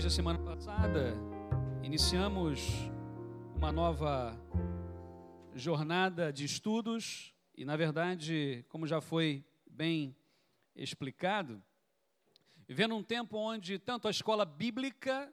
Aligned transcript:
Desde 0.00 0.14
a 0.14 0.16
semana 0.16 0.38
passada, 0.38 1.12
iniciamos 1.82 2.90
uma 3.54 3.70
nova 3.70 4.34
jornada 5.54 6.32
de 6.32 6.46
estudos 6.46 7.34
e, 7.54 7.66
na 7.66 7.76
verdade, 7.76 8.64
como 8.70 8.86
já 8.86 9.02
foi 9.02 9.44
bem 9.70 10.16
explicado, 10.74 11.62
vivendo 12.66 12.96
um 12.96 13.02
tempo 13.02 13.36
onde 13.36 13.78
tanto 13.78 14.08
a 14.08 14.10
escola 14.10 14.46
bíblica 14.46 15.30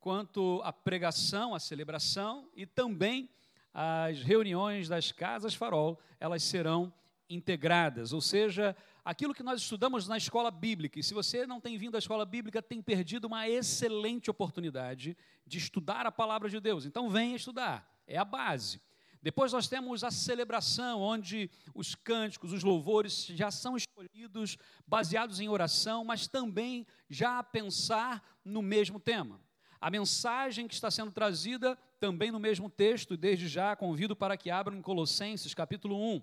quanto 0.00 0.60
a 0.64 0.72
pregação, 0.72 1.54
a 1.54 1.60
celebração 1.60 2.50
e 2.52 2.66
também 2.66 3.30
as 3.72 4.20
reuniões 4.24 4.88
das 4.88 5.12
casas 5.12 5.54
farol, 5.54 6.00
elas 6.18 6.42
serão 6.42 6.92
integradas, 7.28 8.12
ou 8.12 8.20
seja, 8.20 8.74
aquilo 9.04 9.34
que 9.34 9.42
nós 9.42 9.60
estudamos 9.60 10.06
na 10.06 10.16
escola 10.16 10.50
bíblica, 10.50 10.98
e 10.98 11.02
se 11.02 11.14
você 11.14 11.46
não 11.46 11.60
tem 11.60 11.76
vindo 11.78 11.94
à 11.94 11.98
escola 11.98 12.24
bíblica, 12.24 12.62
tem 12.62 12.82
perdido 12.82 13.26
uma 13.26 13.48
excelente 13.48 14.30
oportunidade 14.30 15.16
de 15.46 15.58
estudar 15.58 16.06
a 16.06 16.12
palavra 16.12 16.48
de 16.48 16.60
Deus. 16.60 16.84
Então 16.84 17.08
venha 17.08 17.36
estudar, 17.36 17.88
é 18.06 18.16
a 18.16 18.24
base. 18.24 18.80
Depois 19.22 19.52
nós 19.52 19.68
temos 19.68 20.02
a 20.02 20.10
celebração, 20.10 21.00
onde 21.02 21.50
os 21.74 21.94
cânticos, 21.94 22.52
os 22.52 22.62
louvores 22.62 23.26
já 23.26 23.50
são 23.50 23.76
escolhidos 23.76 24.56
baseados 24.86 25.40
em 25.40 25.48
oração, 25.48 26.04
mas 26.04 26.26
também 26.26 26.86
já 27.08 27.38
a 27.38 27.42
pensar 27.42 28.24
no 28.42 28.62
mesmo 28.62 28.98
tema. 28.98 29.38
A 29.78 29.90
mensagem 29.90 30.66
que 30.66 30.74
está 30.74 30.90
sendo 30.90 31.10
trazida 31.10 31.76
também 31.98 32.30
no 32.30 32.40
mesmo 32.40 32.70
texto, 32.70 33.16
desde 33.16 33.46
já 33.46 33.76
convido 33.76 34.16
para 34.16 34.36
que 34.36 34.50
abram 34.50 34.80
Colossenses, 34.80 35.52
capítulo 35.52 35.96
1. 36.16 36.22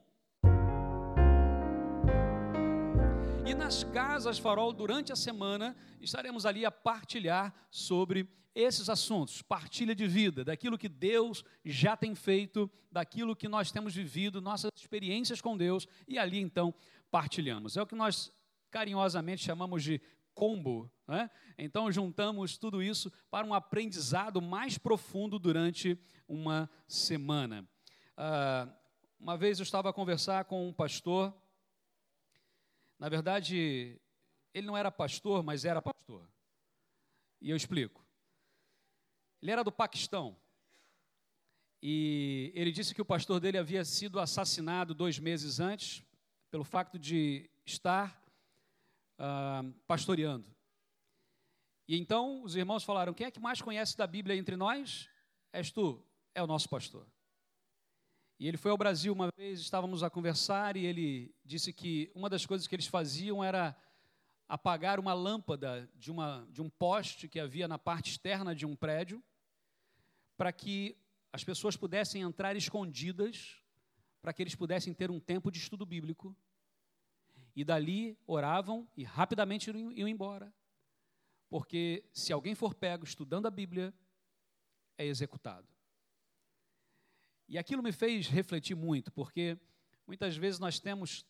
Nas 3.57 3.83
casas 3.83 4.37
farol, 4.37 4.71
durante 4.71 5.11
a 5.11 5.15
semana, 5.15 5.75
estaremos 5.99 6.45
ali 6.45 6.63
a 6.63 6.71
partilhar 6.71 7.53
sobre 7.71 8.29
esses 8.53 8.87
assuntos, 8.87 9.41
partilha 9.41 9.95
de 9.95 10.07
vida, 10.07 10.43
daquilo 10.43 10.77
que 10.77 10.87
Deus 10.87 11.43
já 11.65 11.97
tem 11.97 12.13
feito, 12.13 12.69
daquilo 12.91 13.35
que 13.35 13.47
nós 13.47 13.71
temos 13.71 13.95
vivido, 13.95 14.39
nossas 14.39 14.71
experiências 14.75 15.41
com 15.41 15.57
Deus, 15.57 15.87
e 16.07 16.19
ali 16.19 16.39
então 16.39 16.73
partilhamos. 17.09 17.77
É 17.77 17.81
o 17.81 17.87
que 17.87 17.95
nós 17.95 18.31
carinhosamente 18.69 19.43
chamamos 19.43 19.83
de 19.83 19.99
combo. 20.35 20.91
Né? 21.07 21.29
Então 21.57 21.91
juntamos 21.91 22.57
tudo 22.57 22.81
isso 22.81 23.11
para 23.29 23.45
um 23.45 23.53
aprendizado 23.55 24.39
mais 24.39 24.77
profundo 24.77 25.39
durante 25.39 25.99
uma 26.27 26.69
semana. 26.87 27.67
Uh, 28.17 28.71
uma 29.19 29.35
vez 29.35 29.59
eu 29.59 29.63
estava 29.63 29.89
a 29.89 29.93
conversar 29.93 30.45
com 30.45 30.67
um 30.67 30.73
pastor, 30.73 31.33
na 32.99 33.09
verdade, 33.09 33.99
ele 34.53 34.67
não 34.67 34.77
era 34.77 34.91
pastor, 34.91 35.43
mas 35.43 35.65
era 35.65 35.81
pastor. 35.81 36.27
E 37.39 37.49
eu 37.49 37.55
explico. 37.55 38.05
Ele 39.41 39.51
era 39.51 39.63
do 39.63 39.71
Paquistão. 39.71 40.35
E 41.81 42.51
ele 42.55 42.71
disse 42.71 42.95
que 42.95 43.01
o 43.01 43.05
pastor 43.05 43.39
dele 43.39 43.57
havia 43.57 43.85
sido 43.85 44.19
assassinado 44.19 44.95
dois 44.95 45.19
meses 45.19 45.59
antes, 45.59 46.03
pelo 46.49 46.63
fato 46.63 46.97
de 46.97 47.49
estar 47.65 48.19
uh, 49.19 49.71
pastoreando. 49.85 50.49
E 51.87 51.97
então 51.97 52.41
os 52.43 52.55
irmãos 52.55 52.83
falaram: 52.83 53.13
quem 53.13 53.27
é 53.27 53.31
que 53.31 53.39
mais 53.39 53.61
conhece 53.61 53.95
da 53.95 54.07
Bíblia 54.07 54.35
entre 54.35 54.55
nós? 54.55 55.07
És 55.53 55.71
tu, 55.71 56.03
é 56.33 56.41
o 56.41 56.47
nosso 56.47 56.67
pastor. 56.67 57.05
E 58.39 58.47
ele 58.47 58.57
foi 58.57 58.69
ao 58.69 58.77
Brasil 58.77 59.11
uma 59.11 59.29
vez, 59.35 59.59
estávamos 59.59 60.03
a 60.03 60.09
conversar, 60.09 60.77
e 60.77 60.85
ele 60.85 61.33
disse 61.43 61.73
que 61.73 62.11
uma 62.13 62.29
das 62.29 62.45
coisas 62.45 62.67
que 62.67 62.75
eles 62.75 62.85
faziam 62.85 63.43
era 63.43 63.75
apagar 64.47 64.99
uma 64.99 65.13
lâmpada 65.13 65.89
de, 65.95 66.11
uma, 66.11 66.47
de 66.51 66.61
um 66.61 66.69
poste 66.69 67.27
que 67.27 67.39
havia 67.39 67.67
na 67.67 67.79
parte 67.79 68.11
externa 68.11 68.53
de 68.53 68.65
um 68.65 68.75
prédio, 68.75 69.23
para 70.37 70.53
que 70.53 70.95
as 71.33 71.43
pessoas 71.43 71.75
pudessem 71.75 72.21
entrar 72.21 72.55
escondidas, 72.55 73.61
para 74.21 74.31
que 74.31 74.43
eles 74.43 74.55
pudessem 74.55 74.93
ter 74.93 75.09
um 75.09 75.19
tempo 75.19 75.51
de 75.51 75.57
estudo 75.57 75.85
bíblico. 75.85 76.35
E 77.55 77.63
dali 77.63 78.15
oravam 78.27 78.87
e 78.95 79.03
rapidamente 79.03 79.71
iam 79.71 80.07
embora. 80.07 80.53
Porque 81.49 82.03
se 82.13 82.31
alguém 82.31 82.53
for 82.53 82.75
pego 82.75 83.03
estudando 83.03 83.47
a 83.47 83.51
Bíblia, 83.51 83.91
é 84.95 85.05
executado. 85.05 85.76
E 87.47 87.57
aquilo 87.57 87.81
me 87.81 87.91
fez 87.91 88.27
refletir 88.27 88.75
muito, 88.75 89.11
porque 89.11 89.57
muitas 90.05 90.35
vezes 90.35 90.59
nós 90.59 90.79
temos 90.79 91.25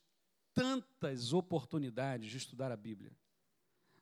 tantas 0.53 1.33
oportunidades 1.33 2.31
de 2.31 2.37
estudar 2.37 2.71
a 2.71 2.77
Bíblia. 2.77 3.15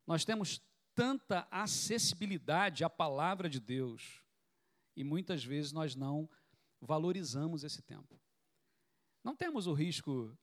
Nós 0.08 0.24
temos 0.24 0.62
tanta 0.94 1.46
acessibilidade 1.52 2.84
à 2.84 2.90
palavra 2.90 3.50
de 3.50 3.60
Deus 3.60 4.24
e 4.96 5.04
muitas 5.04 5.44
vezes 5.44 5.74
nós 5.74 5.96
não 5.96 6.30
valorizamos 6.80 7.64
esse 7.64 7.82
tempo. 7.82 8.20
Não 9.22 9.36
temos 9.36 9.68
o 9.68 9.74
risco, 9.74 10.38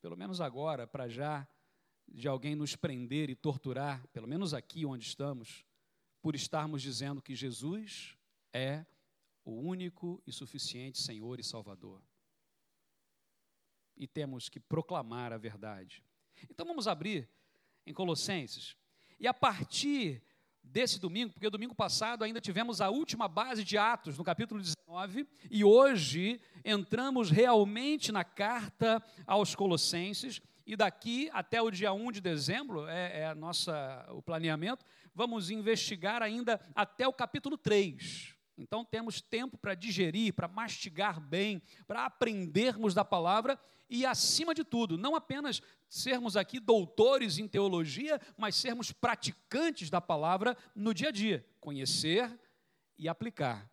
pelo 0.00 0.16
menos 0.16 0.40
agora, 0.40 0.86
para 0.86 1.08
já, 1.08 1.46
de 2.08 2.26
alguém 2.26 2.54
nos 2.54 2.74
prender 2.74 3.28
e 3.28 3.34
torturar, 3.34 4.06
pelo 4.08 4.26
menos 4.28 4.54
aqui 4.54 4.86
onde 4.86 5.04
estamos, 5.04 5.64
por 6.22 6.34
estarmos 6.34 6.80
dizendo 6.80 7.20
que 7.20 7.34
Jesus 7.34 8.16
é 8.52 8.86
o 9.44 9.52
único 9.52 10.22
e 10.26 10.32
suficiente 10.32 11.00
Senhor 11.00 11.38
e 11.40 11.44
Salvador 11.44 12.02
e 13.96 14.06
temos 14.06 14.48
que 14.48 14.58
proclamar 14.58 15.32
a 15.32 15.38
verdade. 15.38 16.02
Então 16.50 16.66
vamos 16.66 16.88
abrir 16.88 17.28
em 17.86 17.92
Colossenses. 17.92 18.76
E 19.18 19.26
a 19.26 19.34
partir 19.34 20.22
desse 20.62 20.98
domingo, 20.98 21.32
porque 21.32 21.50
domingo 21.50 21.74
passado 21.74 22.24
ainda 22.24 22.40
tivemos 22.40 22.80
a 22.80 22.88
última 22.88 23.28
base 23.28 23.64
de 23.64 23.76
Atos, 23.76 24.16
no 24.16 24.24
capítulo 24.24 24.60
19, 24.60 25.26
e 25.50 25.64
hoje 25.64 26.40
entramos 26.64 27.30
realmente 27.30 28.10
na 28.12 28.24
carta 28.24 29.02
aos 29.26 29.54
Colossenses, 29.54 30.40
e 30.64 30.76
daqui 30.76 31.28
até 31.32 31.60
o 31.60 31.70
dia 31.70 31.92
1 31.92 32.12
de 32.12 32.20
dezembro, 32.20 32.86
é, 32.86 33.20
é 33.20 33.34
nossa, 33.34 34.06
o 34.10 34.22
planeamento, 34.22 34.84
vamos 35.12 35.50
investigar 35.50 36.22
ainda 36.22 36.60
até 36.74 37.06
o 37.06 37.12
capítulo 37.12 37.58
3. 37.58 38.31
Então 38.56 38.84
temos 38.84 39.20
tempo 39.20 39.56
para 39.56 39.74
digerir, 39.74 40.34
para 40.34 40.48
mastigar 40.48 41.20
bem, 41.20 41.62
para 41.86 42.04
aprendermos 42.04 42.94
da 42.94 43.04
palavra 43.04 43.58
e, 43.88 44.06
acima 44.06 44.54
de 44.54 44.64
tudo, 44.64 44.96
não 44.96 45.14
apenas 45.14 45.60
sermos 45.88 46.36
aqui 46.36 46.58
doutores 46.58 47.38
em 47.38 47.46
teologia, 47.46 48.18
mas 48.38 48.54
sermos 48.54 48.90
praticantes 48.90 49.90
da 49.90 50.00
palavra 50.00 50.56
no 50.74 50.94
dia 50.94 51.08
a 51.08 51.12
dia, 51.12 51.46
conhecer 51.60 52.38
e 52.96 53.08
aplicar. 53.08 53.70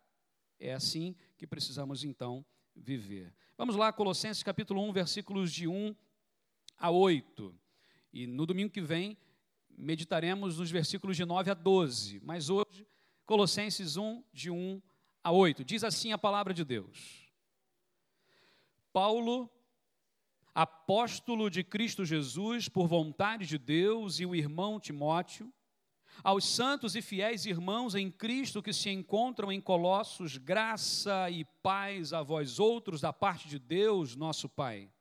É 0.60 0.74
assim 0.74 1.16
que 1.38 1.48
precisamos 1.48 2.04
então 2.04 2.46
viver. 2.76 3.34
Vamos 3.58 3.78
lá, 3.78 3.94
Colossenses 3.94 4.44
capítulo 4.44 4.82
1, 4.90 4.92
versículos 4.92 5.54
de 5.54 5.68
1 5.68 5.96
a 6.78 6.90
8. 6.90 7.56
E 8.12 8.28
no 8.28 8.46
domingo 8.46 8.72
que 8.72 8.82
vem 8.82 9.18
meditaremos 9.70 10.58
nos 10.58 10.70
versículos 10.70 11.16
de 11.16 11.24
9 11.24 11.52
a 11.52 11.54
12. 11.54 12.20
Mas 12.22 12.50
hoje, 12.50 12.66
Colossenses 13.30 13.96
1, 13.96 14.24
de 14.34 14.50
1 14.50 14.82
a 15.24 15.32
8. 15.32 15.64
Diz 15.64 15.84
assim 15.84 16.12
a 16.12 16.18
palavra 16.18 16.52
de 16.52 16.66
Deus. 16.66 17.30
Paulo 18.92 19.48
apóstolo 20.56 21.48
de 21.48 21.64
Cristo 21.64 22.04
Jesus 22.04 22.68
por 22.68 22.88
vontade 22.88 23.46
de 23.46 23.60
Deus, 23.60 24.20
e 24.20 24.26
o 24.26 24.34
irmão 24.34 24.80
Timóteo, 24.80 25.54
aos 26.24 26.44
santos 26.44 26.96
e 26.96 27.04
fiéis 27.04 27.46
irmãos 27.46 27.94
em 27.94 28.10
Cristo 28.10 28.64
que 28.64 28.74
se 28.74 28.90
encontram 28.90 29.52
em 29.52 29.62
Colossos, 29.62 30.36
graça 30.36 31.30
e 31.30 31.46
paz 31.62 32.14
a 32.14 32.24
vós 32.24 32.58
outros 32.58 33.00
da 33.00 33.14
parte 33.14 33.48
de 33.48 33.60
Deus, 33.60 34.16
nosso 34.16 34.50
Pai. 34.50 34.92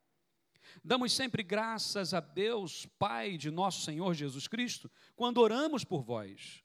Damos 0.84 1.14
sempre 1.14 1.42
graças 1.42 2.12
a 2.12 2.20
Deus, 2.20 2.84
Pai 2.98 3.38
de 3.38 3.50
nosso 3.50 3.80
Senhor 3.80 4.12
Jesus 4.12 4.46
Cristo, 4.46 4.90
quando 5.16 5.38
oramos 5.38 5.82
por 5.82 6.02
vós, 6.02 6.62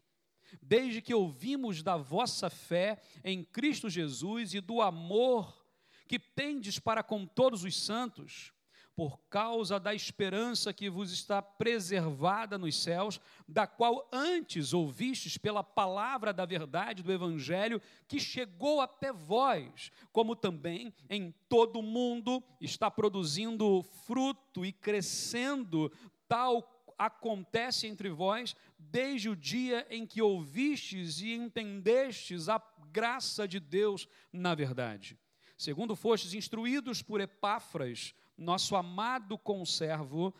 desde 0.61 1.01
que 1.01 1.13
ouvimos 1.13 1.81
da 1.81 1.97
vossa 1.97 2.49
fé 2.49 3.01
em 3.23 3.43
Cristo 3.43 3.89
Jesus 3.89 4.53
e 4.53 4.61
do 4.61 4.81
amor 4.81 5.63
que 6.07 6.19
tendes 6.19 6.79
para 6.79 7.01
com 7.01 7.25
todos 7.25 7.63
os 7.63 7.75
santos 7.75 8.53
por 8.95 9.19
causa 9.29 9.79
da 9.79 9.93
esperança 9.93 10.71
que 10.71 10.89
vos 10.89 11.11
está 11.11 11.41
preservada 11.41 12.57
nos 12.57 12.75
céus, 12.81 13.19
da 13.47 13.65
qual 13.65 14.07
antes 14.11 14.73
ouvistes 14.73 15.37
pela 15.37 15.63
palavra 15.63 16.31
da 16.31 16.45
verdade 16.45 17.01
do 17.01 17.11
Evangelho, 17.11 17.81
que 18.07 18.19
chegou 18.19 18.81
até 18.81 19.11
vós, 19.11 19.91
como 20.11 20.35
também 20.35 20.93
em 21.09 21.33
todo 21.49 21.79
o 21.79 21.83
mundo 21.83 22.43
está 22.61 22.91
produzindo 22.91 23.81
fruto 24.05 24.63
e 24.63 24.71
crescendo, 24.71 25.91
tal 26.27 26.69
acontece 26.95 27.87
entre 27.87 28.09
vós, 28.09 28.55
desde 28.91 29.29
o 29.29 29.35
dia 29.35 29.85
em 29.89 30.05
que 30.05 30.21
ouvistes 30.21 31.19
e 31.21 31.33
entendestes 31.33 32.49
a 32.49 32.61
graça 32.91 33.47
de 33.47 33.59
Deus 33.59 34.07
na 34.31 34.53
verdade. 34.53 35.17
Segundo 35.57 35.95
fostes 35.95 36.33
instruídos 36.33 37.01
por 37.01 37.21
Epáfras, 37.21 38.13
nosso 38.37 38.75
amado 38.75 39.37
conservo, 39.37 40.33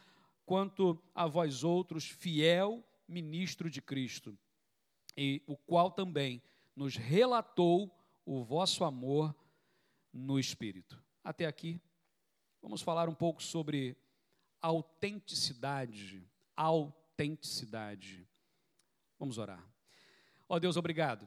quanto 0.45 1.01
a 1.15 1.27
vós 1.27 1.63
outros, 1.63 2.05
fiel 2.05 2.83
ministro 3.07 3.69
de 3.69 3.81
Cristo, 3.81 4.37
e 5.15 5.41
o 5.47 5.55
qual 5.55 5.91
também 5.91 6.41
nos 6.75 6.95
relatou 6.95 7.95
o 8.25 8.43
vosso 8.43 8.83
amor 8.83 9.35
no 10.11 10.39
Espírito. 10.39 11.01
Até 11.23 11.45
aqui, 11.45 11.79
vamos 12.61 12.81
falar 12.81 13.07
um 13.07 13.15
pouco 13.15 13.41
sobre 13.41 13.95
autenticidade. 14.61 16.27
Autenticidade. 16.55 18.27
Vamos 19.23 19.37
orar. 19.37 19.65
Ó 20.49 20.59
Deus, 20.59 20.75
obrigado, 20.75 21.25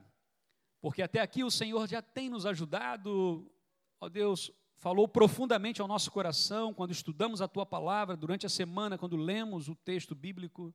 porque 0.83 1.01
até 1.01 1.19
aqui 1.23 1.43
o 1.43 1.51
Senhor 1.51 1.89
já 1.89 2.03
tem 2.03 2.29
nos 2.29 2.45
ajudado, 2.45 3.51
ó 3.99 4.07
Deus, 4.07 4.53
falou 4.75 5.09
profundamente 5.09 5.81
ao 5.81 5.89
nosso 5.89 6.11
coração 6.11 6.75
quando 6.75 6.91
estudamos 6.91 7.41
a 7.41 7.49
tua 7.49 7.65
palavra 7.65 8.15
durante 8.15 8.45
a 8.45 8.51
semana, 8.51 8.99
quando 8.99 9.17
lemos 9.17 9.67
o 9.67 9.75
texto 9.75 10.15
bíblico 10.15 10.75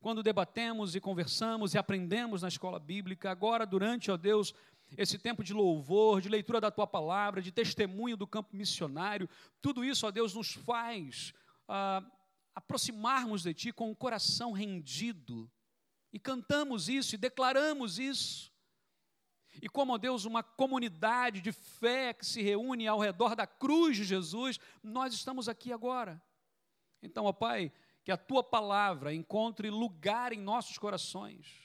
quando 0.00 0.22
debatemos 0.22 0.94
e 0.94 1.00
conversamos 1.00 1.74
e 1.74 1.78
aprendemos 1.78 2.42
na 2.42 2.48
escola 2.48 2.78
bíblica, 2.78 3.32
agora 3.32 3.66
durante, 3.66 4.12
ó 4.12 4.16
Deus, 4.16 4.54
esse 4.96 5.18
tempo 5.18 5.42
de 5.42 5.52
louvor, 5.52 6.20
de 6.20 6.28
leitura 6.28 6.60
da 6.60 6.70
tua 6.70 6.86
palavra, 6.86 7.42
de 7.42 7.50
testemunho 7.50 8.16
do 8.16 8.26
campo 8.26 8.54
missionário, 8.54 9.28
tudo 9.60 9.84
isso, 9.84 10.06
ó 10.06 10.12
Deus, 10.12 10.32
nos 10.32 10.52
faz 10.52 11.34
ah, 11.66 12.04
aproximarmos 12.54 13.42
de 13.42 13.52
Ti 13.52 13.72
com 13.72 13.90
o 13.90 13.96
coração 13.96 14.52
rendido. 14.52 15.50
E 16.12 16.18
cantamos 16.18 16.88
isso 16.88 17.14
e 17.14 17.18
declaramos 17.18 17.98
isso. 17.98 18.52
E 19.60 19.68
como, 19.68 19.92
ó 19.92 19.98
Deus, 19.98 20.24
uma 20.24 20.42
comunidade 20.42 21.40
de 21.40 21.52
fé 21.52 22.12
que 22.14 22.24
se 22.24 22.42
reúne 22.42 22.86
ao 22.86 22.98
redor 22.98 23.34
da 23.34 23.46
cruz 23.46 23.96
de 23.96 24.04
Jesus, 24.04 24.58
nós 24.82 25.12
estamos 25.12 25.48
aqui 25.48 25.72
agora. 25.72 26.22
Então, 27.02 27.24
ó 27.24 27.32
Pai, 27.32 27.72
que 28.04 28.10
a 28.12 28.16
tua 28.16 28.42
palavra 28.42 29.14
encontre 29.14 29.70
lugar 29.70 30.32
em 30.32 30.40
nossos 30.40 30.78
corações 30.78 31.62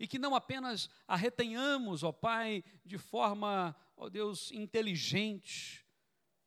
e 0.00 0.06
que 0.06 0.18
não 0.18 0.34
apenas 0.34 0.88
a 1.06 1.16
retenhamos, 1.16 2.02
ó 2.02 2.12
Pai, 2.12 2.64
de 2.84 2.98
forma, 2.98 3.74
ó 3.96 4.08
Deus, 4.08 4.50
inteligente, 4.52 5.84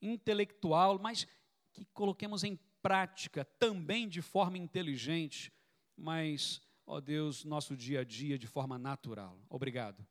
intelectual, 0.02 1.00
mas 1.00 1.28
que 1.72 1.86
coloquemos 1.86 2.44
em 2.44 2.58
prática 2.82 3.46
também 3.46 4.08
de 4.08 4.22
forma 4.22 4.58
inteligente, 4.58 5.52
mas, 5.96 6.62
ó 6.90 7.00
Deus, 7.00 7.46
nosso 7.46 7.78
dia 7.78 8.02
a 8.02 8.04
dia 8.04 8.38
de 8.38 8.48
forma 8.48 8.78
natural. 8.78 9.40
Obrigado. 9.50 10.06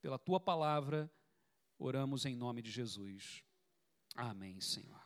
Pela 0.00 0.18
tua 0.18 0.40
palavra, 0.40 1.10
oramos 1.78 2.24
em 2.24 2.34
nome 2.34 2.62
de 2.62 2.70
Jesus. 2.70 3.44
Amém, 4.16 4.60
Senhor. 4.60 5.00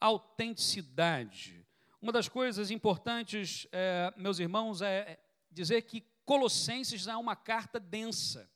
Autenticidade 0.00 1.68
uma 2.00 2.12
das 2.12 2.28
coisas 2.28 2.70
importantes, 2.70 3.66
é, 3.72 4.14
meus 4.16 4.38
irmãos, 4.38 4.82
é 4.82 5.18
dizer 5.50 5.82
que 5.82 6.06
Colossenses 6.24 7.08
é 7.08 7.16
uma 7.16 7.34
carta 7.34 7.80
densa. 7.80 8.48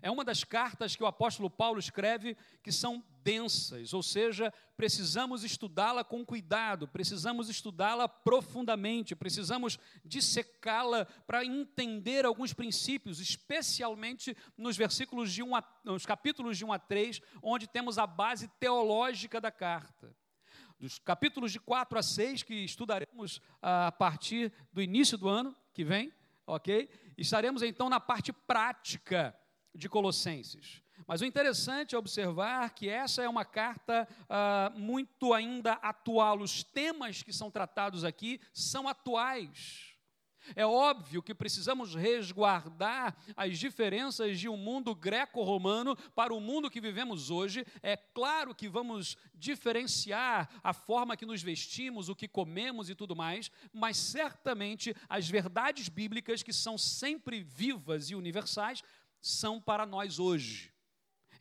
É 0.00 0.10
uma 0.10 0.24
das 0.24 0.42
cartas 0.42 0.96
que 0.96 1.02
o 1.02 1.06
apóstolo 1.06 1.50
Paulo 1.50 1.78
escreve 1.78 2.34
que 2.62 2.72
são 2.72 3.04
densas, 3.22 3.94
ou 3.94 4.02
seja, 4.02 4.52
precisamos 4.76 5.44
estudá-la 5.44 6.02
com 6.02 6.24
cuidado, 6.24 6.88
precisamos 6.88 7.48
estudá-la 7.48 8.08
profundamente, 8.08 9.14
precisamos 9.14 9.78
dissecá-la 10.04 11.04
para 11.26 11.44
entender 11.44 12.24
alguns 12.24 12.52
princípios, 12.52 13.20
especialmente 13.20 14.36
nos 14.56 14.76
versículos 14.76 15.32
de 15.32 15.42
1 15.42 15.56
a, 15.56 15.64
nos 15.84 16.04
capítulos 16.04 16.58
de 16.58 16.64
1 16.64 16.72
a 16.72 16.78
3, 16.78 17.20
onde 17.42 17.66
temos 17.66 17.98
a 17.98 18.06
base 18.06 18.48
teológica 18.58 19.40
da 19.40 19.50
carta 19.50 20.14
dos 20.82 20.98
capítulos 20.98 21.52
de 21.52 21.60
4 21.60 21.96
a 21.96 22.02
6, 22.02 22.42
que 22.42 22.54
estudaremos 22.54 23.40
a 23.62 23.92
partir 23.92 24.52
do 24.72 24.82
início 24.82 25.16
do 25.16 25.28
ano 25.28 25.56
que 25.72 25.84
vem, 25.84 26.12
ok? 26.44 26.90
Estaremos 27.16 27.62
então 27.62 27.88
na 27.88 28.00
parte 28.00 28.32
prática 28.32 29.32
de 29.72 29.88
Colossenses. 29.88 30.82
Mas 31.06 31.20
o 31.20 31.24
interessante 31.24 31.94
é 31.94 31.98
observar 31.98 32.70
que 32.70 32.88
essa 32.88 33.22
é 33.22 33.28
uma 33.28 33.44
carta 33.44 34.08
ah, 34.28 34.72
muito 34.74 35.32
ainda 35.32 35.72
atual. 35.74 36.40
Os 36.40 36.62
temas 36.62 37.22
que 37.22 37.32
são 37.32 37.50
tratados 37.50 38.04
aqui 38.04 38.40
são 38.52 38.88
atuais. 38.88 39.92
É 40.56 40.66
óbvio 40.66 41.22
que 41.22 41.34
precisamos 41.34 41.94
resguardar 41.94 43.16
as 43.36 43.58
diferenças 43.58 44.38
de 44.38 44.48
um 44.48 44.56
mundo 44.56 44.94
greco-romano 44.94 45.96
para 46.14 46.34
o 46.34 46.40
mundo 46.40 46.70
que 46.70 46.80
vivemos 46.80 47.30
hoje. 47.30 47.64
É 47.82 47.96
claro 47.96 48.54
que 48.54 48.68
vamos 48.68 49.16
diferenciar 49.34 50.50
a 50.62 50.72
forma 50.72 51.16
que 51.16 51.26
nos 51.26 51.42
vestimos, 51.42 52.08
o 52.08 52.16
que 52.16 52.26
comemos 52.26 52.90
e 52.90 52.94
tudo 52.94 53.14
mais, 53.14 53.50
mas 53.72 53.96
certamente 53.96 54.94
as 55.08 55.28
verdades 55.28 55.88
bíblicas, 55.88 56.42
que 56.42 56.52
são 56.52 56.76
sempre 56.76 57.42
vivas 57.42 58.10
e 58.10 58.14
universais, 58.14 58.82
são 59.20 59.60
para 59.60 59.86
nós 59.86 60.18
hoje. 60.18 60.71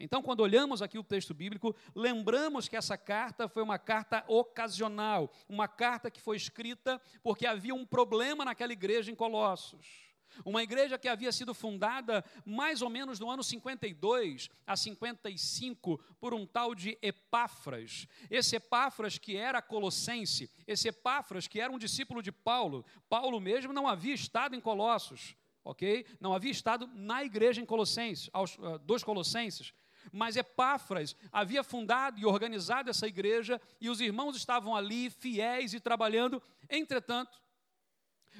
Então, 0.03 0.23
quando 0.23 0.39
olhamos 0.39 0.81
aqui 0.81 0.97
o 0.97 1.03
texto 1.03 1.31
bíblico, 1.31 1.75
lembramos 1.95 2.67
que 2.67 2.75
essa 2.75 2.97
carta 2.97 3.47
foi 3.47 3.61
uma 3.61 3.77
carta 3.77 4.23
ocasional, 4.27 5.31
uma 5.47 5.67
carta 5.67 6.09
que 6.09 6.19
foi 6.19 6.35
escrita 6.35 6.99
porque 7.21 7.45
havia 7.45 7.75
um 7.75 7.85
problema 7.85 8.43
naquela 8.43 8.73
igreja 8.73 9.11
em 9.11 9.15
Colossos. 9.15 10.11
Uma 10.43 10.63
igreja 10.63 10.97
que 10.97 11.07
havia 11.07 11.31
sido 11.31 11.53
fundada 11.53 12.25
mais 12.43 12.81
ou 12.81 12.89
menos 12.89 13.19
no 13.19 13.29
ano 13.29 13.43
52 13.43 14.49
a 14.65 14.75
55 14.75 15.99
por 16.19 16.33
um 16.33 16.47
tal 16.47 16.73
de 16.73 16.97
Epáfras. 17.01 18.07
Esse 18.29 18.55
Epáfras 18.55 19.19
que 19.19 19.35
era 19.35 19.61
colossense, 19.61 20.49
esse 20.65 20.87
Epáfras 20.87 21.47
que 21.47 21.59
era 21.59 21.71
um 21.71 21.77
discípulo 21.77 22.23
de 22.23 22.31
Paulo. 22.31 22.83
Paulo 23.07 23.39
mesmo 23.39 23.73
não 23.73 23.87
havia 23.87 24.15
estado 24.15 24.55
em 24.55 24.61
Colossos, 24.61 25.35
ok? 25.63 26.07
Não 26.19 26.33
havia 26.33 26.51
estado 26.51 26.89
na 26.95 27.23
igreja 27.23 27.61
em 27.61 27.65
Colossenses, 27.65 28.29
aos, 28.33 28.57
uh, 28.57 28.79
dos 28.79 29.03
Colossenses. 29.03 29.73
Mas 30.11 30.35
Epáfras 30.35 31.15
havia 31.31 31.63
fundado 31.63 32.19
e 32.19 32.25
organizado 32.25 32.89
essa 32.89 33.07
igreja 33.07 33.59
e 33.79 33.89
os 33.89 34.01
irmãos 34.01 34.35
estavam 34.35 34.75
ali 34.75 35.09
fiéis 35.09 35.73
e 35.73 35.79
trabalhando. 35.79 36.41
Entretanto, 36.69 37.41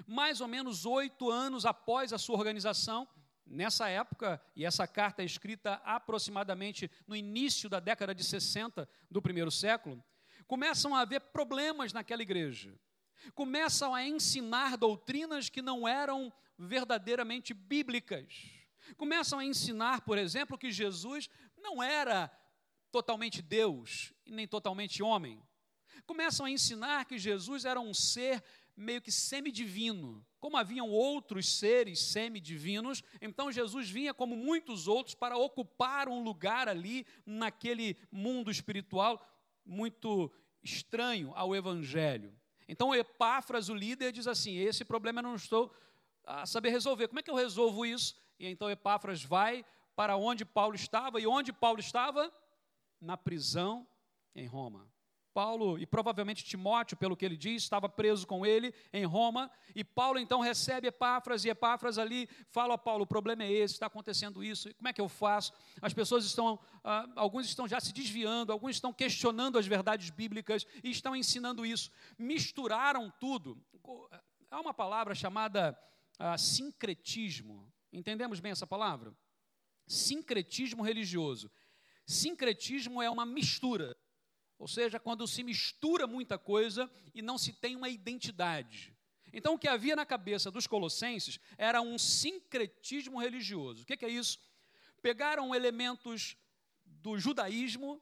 mais 0.07 0.41
ou 0.41 0.47
menos 0.47 0.85
oito 0.85 1.29
anos 1.29 1.65
após 1.65 2.13
a 2.13 2.17
sua 2.17 2.37
organização, 2.37 3.07
nessa 3.45 3.89
época, 3.89 4.41
e 4.55 4.65
essa 4.65 4.87
carta 4.87 5.21
é 5.21 5.25
escrita 5.25 5.73
aproximadamente 5.83 6.89
no 7.07 7.15
início 7.15 7.69
da 7.69 7.79
década 7.79 8.15
de 8.15 8.23
60 8.23 8.87
do 9.09 9.21
primeiro 9.21 9.51
século, 9.51 10.03
começam 10.47 10.95
a 10.95 11.01
haver 11.01 11.21
problemas 11.21 11.93
naquela 11.93 12.21
igreja. 12.21 12.73
Começam 13.35 13.93
a 13.93 14.03
ensinar 14.03 14.77
doutrinas 14.77 15.49
que 15.49 15.61
não 15.61 15.87
eram 15.87 16.33
verdadeiramente 16.57 17.53
bíblicas. 17.53 18.49
Começam 18.97 19.39
a 19.39 19.45
ensinar, 19.45 20.01
por 20.01 20.17
exemplo, 20.17 20.57
que 20.57 20.71
Jesus 20.71 21.29
não 21.61 21.81
era 21.81 22.31
totalmente 22.91 23.41
Deus 23.41 24.13
e 24.25 24.31
nem 24.31 24.47
totalmente 24.47 25.01
homem. 25.01 25.41
Começam 26.05 26.45
a 26.45 26.51
ensinar 26.51 27.05
que 27.05 27.17
Jesus 27.17 27.65
era 27.65 27.79
um 27.79 27.93
ser 27.93 28.43
meio 28.75 29.01
que 29.01 29.11
semidivino. 29.11 30.25
Como 30.39 30.57
haviam 30.57 30.89
outros 30.89 31.59
seres 31.59 31.99
semidivinos, 31.99 33.03
então 33.21 33.51
Jesus 33.51 33.89
vinha 33.89 34.13
como 34.13 34.35
muitos 34.35 34.87
outros 34.87 35.13
para 35.13 35.37
ocupar 35.37 36.09
um 36.09 36.23
lugar 36.23 36.67
ali 36.67 37.05
naquele 37.25 37.95
mundo 38.11 38.49
espiritual 38.49 39.23
muito 39.65 40.31
estranho 40.63 41.31
ao 41.35 41.55
evangelho. 41.55 42.35
Então 42.67 42.95
Epáfras, 42.95 43.69
o 43.69 43.75
líder, 43.75 44.11
diz 44.11 44.27
assim: 44.27 44.57
"Esse 44.57 44.83
problema 44.83 45.19
eu 45.19 45.23
não 45.23 45.35
estou 45.35 45.73
a 46.25 46.45
saber 46.45 46.69
resolver. 46.69 47.07
Como 47.07 47.19
é 47.19 47.23
que 47.23 47.29
eu 47.29 47.35
resolvo 47.35 47.85
isso?" 47.85 48.15
E 48.39 48.47
então 48.47 48.69
Epáfras 48.69 49.23
vai 49.23 49.63
para 49.95 50.17
onde 50.17 50.45
Paulo 50.45 50.75
estava, 50.75 51.19
e 51.19 51.27
onde 51.27 51.51
Paulo 51.53 51.79
estava? 51.79 52.31
Na 52.99 53.17
prisão 53.17 53.87
em 54.35 54.45
Roma. 54.45 54.91
Paulo 55.33 55.79
e 55.79 55.85
provavelmente 55.85 56.43
Timóteo, 56.43 56.97
pelo 56.97 57.15
que 57.15 57.25
ele 57.25 57.37
diz, 57.37 57.63
estava 57.63 57.87
preso 57.87 58.27
com 58.27 58.45
ele 58.45 58.73
em 58.91 59.05
Roma, 59.05 59.49
e 59.73 59.83
Paulo 59.83 60.19
então 60.19 60.41
recebe 60.41 60.87
Epáfras, 60.87 61.45
e 61.45 61.49
Epáfras 61.49 61.97
ali 61.97 62.27
fala 62.49 62.75
a 62.75 62.77
Paulo: 62.77 63.03
o 63.03 63.07
problema 63.07 63.43
é 63.43 63.51
esse, 63.51 63.75
está 63.75 63.85
acontecendo 63.85 64.43
isso, 64.43 64.73
como 64.75 64.87
é 64.87 64.93
que 64.93 65.01
eu 65.01 65.09
faço? 65.09 65.53
As 65.81 65.93
pessoas 65.93 66.25
estão, 66.25 66.59
ah, 66.83 67.07
alguns 67.15 67.45
estão 67.45 67.67
já 67.67 67.79
se 67.79 67.93
desviando, 67.93 68.51
alguns 68.51 68.75
estão 68.75 68.93
questionando 68.93 69.57
as 69.57 69.65
verdades 69.65 70.09
bíblicas 70.09 70.65
e 70.83 70.91
estão 70.91 71.15
ensinando 71.15 71.65
isso. 71.65 71.91
Misturaram 72.17 73.11
tudo. 73.19 73.57
Há 74.49 74.59
uma 74.59 74.73
palavra 74.73 75.15
chamada 75.15 75.77
ah, 76.19 76.37
sincretismo, 76.37 77.71
entendemos 77.91 78.39
bem 78.39 78.51
essa 78.51 78.67
palavra? 78.67 79.15
Sincretismo 79.91 80.81
religioso. 80.81 81.51
Sincretismo 82.05 83.01
é 83.01 83.09
uma 83.09 83.25
mistura, 83.25 83.95
ou 84.57 84.67
seja, 84.67 84.99
quando 84.99 85.27
se 85.27 85.43
mistura 85.43 86.07
muita 86.07 86.37
coisa 86.37 86.89
e 87.13 87.21
não 87.21 87.37
se 87.37 87.53
tem 87.53 87.75
uma 87.75 87.89
identidade. 87.89 88.95
Então, 89.33 89.53
o 89.53 89.59
que 89.59 89.67
havia 89.67 89.95
na 89.95 90.05
cabeça 90.05 90.51
dos 90.51 90.67
colossenses 90.67 91.39
era 91.57 91.81
um 91.81 91.97
sincretismo 91.97 93.19
religioso. 93.19 93.83
O 93.83 93.85
que 93.85 94.03
é 94.05 94.09
isso? 94.09 94.39
Pegaram 95.01 95.55
elementos 95.55 96.35
do 96.85 97.17
judaísmo, 97.17 98.01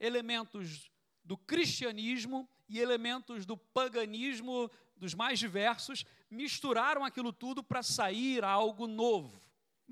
elementos 0.00 0.90
do 1.24 1.36
cristianismo 1.36 2.48
e 2.68 2.80
elementos 2.80 3.44
do 3.44 3.56
paganismo, 3.56 4.70
dos 4.96 5.14
mais 5.14 5.38
diversos, 5.38 6.04
misturaram 6.30 7.04
aquilo 7.04 7.32
tudo 7.32 7.62
para 7.62 7.82
sair 7.82 8.42
algo 8.42 8.86
novo 8.86 9.42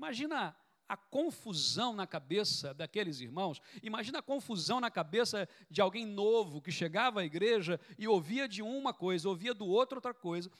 Imagina 0.01 0.55
a 0.91 0.97
confusão 0.97 1.95
na 1.95 2.05
cabeça 2.05 2.73
daqueles 2.73 3.21
irmãos. 3.21 3.61
Imagina 3.81 4.19
a 4.19 4.21
confusão 4.21 4.81
na 4.81 4.91
cabeça 4.91 5.47
de 5.69 5.79
alguém 5.79 6.05
novo 6.05 6.61
que 6.61 6.69
chegava 6.69 7.21
à 7.21 7.23
igreja 7.23 7.79
e 7.97 8.09
ouvia 8.09 8.45
de 8.45 8.61
uma 8.61 8.93
coisa, 8.93 9.29
ouvia 9.29 9.53
do 9.53 9.65
outro 9.65 9.99
outra 9.99 10.13
coisa. 10.13 10.51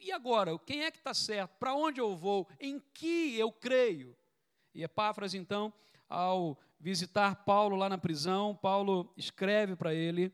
E 0.00 0.12
agora, 0.12 0.56
quem 0.60 0.84
é 0.84 0.92
que 0.92 0.98
está 0.98 1.12
certo? 1.12 1.58
Para 1.58 1.74
onde 1.74 2.00
eu 2.00 2.14
vou? 2.14 2.46
Em 2.60 2.80
que 2.94 3.36
eu 3.36 3.50
creio? 3.50 4.16
E 4.72 4.84
Epáfras, 4.84 5.34
então, 5.34 5.72
ao 6.08 6.56
visitar 6.78 7.44
Paulo 7.44 7.74
lá 7.74 7.88
na 7.88 7.98
prisão, 7.98 8.54
Paulo 8.54 9.12
escreve 9.16 9.74
para 9.74 9.92
ele 9.92 10.32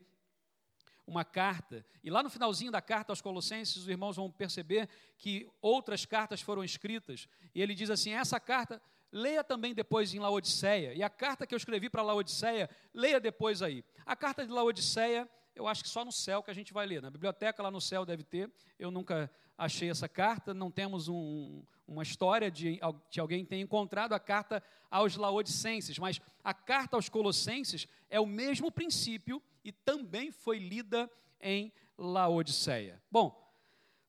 uma 1.07 1.25
carta. 1.25 1.83
E 2.03 2.11
lá 2.11 2.21
no 2.21 2.29
finalzinho 2.29 2.71
da 2.71 2.79
carta 2.79 3.11
aos 3.11 3.21
Colossenses, 3.21 3.75
os 3.77 3.89
irmãos 3.89 4.17
vão 4.17 4.29
perceber 4.29 4.87
que 5.17 5.49
outras 5.59 6.05
cartas 6.05 6.41
foram 6.41 6.63
escritas. 6.63 7.27
E 7.55 7.61
ele 7.61 7.73
diz 7.73 7.89
assim: 7.89 8.11
essa 8.11 8.39
carta 8.39 8.79
leia 9.11 9.43
também 9.43 9.73
depois 9.73 10.13
em 10.13 10.19
Laodiceia. 10.19 10.93
E 10.93 11.03
a 11.03 11.09
carta 11.09 11.45
que 11.45 11.53
eu 11.53 11.57
escrevi 11.57 11.89
para 11.89 12.01
Laodiceia, 12.01 12.69
leia 12.93 13.19
depois 13.19 13.61
aí. 13.61 13.83
A 14.05 14.15
carta 14.15 14.45
de 14.45 14.51
Laodiceia, 14.51 15.29
eu 15.55 15.67
acho 15.67 15.83
que 15.83 15.89
só 15.89 16.05
no 16.05 16.11
céu 16.11 16.43
que 16.43 16.51
a 16.51 16.53
gente 16.53 16.73
vai 16.73 16.85
ler. 16.85 17.01
Na 17.01 17.09
biblioteca 17.09 17.63
lá 17.63 17.71
no 17.71 17.81
céu 17.81 18.05
deve 18.05 18.23
ter. 18.23 18.51
Eu 18.77 18.91
nunca 18.91 19.29
achei 19.57 19.89
essa 19.89 20.07
carta, 20.07 20.53
não 20.53 20.69
temos 20.69 21.07
um, 21.07 21.63
uma 21.87 22.03
história 22.03 22.51
de, 22.51 22.79
de 23.09 23.19
alguém 23.19 23.43
ter 23.43 23.59
encontrado 23.59 24.13
a 24.13 24.19
carta 24.19 24.61
aos 24.89 25.15
Laodicenses, 25.15 25.97
mas 25.97 26.21
a 26.43 26.53
carta 26.53 26.95
aos 26.95 27.09
Colossenses 27.09 27.87
é 28.09 28.19
o 28.19 28.25
mesmo 28.25 28.71
princípio 28.71 29.41
e 29.63 29.71
também 29.71 30.31
foi 30.31 30.59
lida 30.59 31.09
em 31.41 31.73
Laodiceia. 31.97 33.01
Bom, 33.09 33.46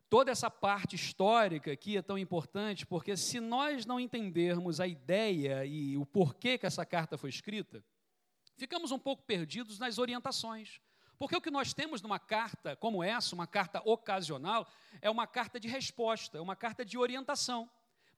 toda 0.09 0.31
essa 0.31 0.51
parte 0.51 0.97
histórica 0.97 1.73
aqui 1.73 1.97
é 1.97 2.03
tão 2.03 2.19
importante, 2.19 2.87
porque 2.87 3.17
se 3.17 3.41
nós 3.41 3.85
não 3.85 4.01
entendermos 4.01 4.81
a 4.81 4.87
ideia 4.87 5.65
e 5.65 5.97
o 5.97 6.07
porquê 6.07 6.57
que 6.57 6.67
essa 6.67 6.85
carta 6.85 7.19
foi 7.19 7.31
escrita, 7.31 7.85
ficamos 8.57 8.91
um 8.91 8.99
pouco 8.99 9.23
perdidos 9.25 9.79
nas 9.79 9.99
orientações. 9.99 10.81
Porque 11.19 11.37
o 11.37 11.41
que 11.41 11.51
nós 11.51 11.75
temos 11.75 12.01
numa 12.01 12.19
carta 12.19 12.77
como 12.77 13.03
essa, 13.03 13.35
uma 13.35 13.47
carta 13.47 13.83
ocasional, 13.85 14.67
é 15.03 15.11
uma 15.11 15.27
carta 15.27 15.59
de 15.59 15.67
resposta, 15.67 16.39
é 16.39 16.41
uma 16.41 16.55
carta 16.55 16.85
de 16.85 16.97
orientação. 16.97 17.69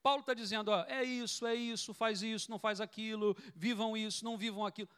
Paulo 0.03 0.21
está 0.21 0.35
dizendo: 0.35 0.71
ó, 0.71 0.85
é 0.85 1.03
isso, 1.03 1.47
é 1.47 1.55
isso, 1.55 1.95
faz 1.95 2.23
isso, 2.23 2.51
não 2.51 2.59
faz 2.59 2.81
aquilo, 2.81 3.35
vivam 3.55 3.97
isso, 3.97 4.25
não 4.25 4.37
vivam 4.37 4.67
aquilo. 4.67 4.89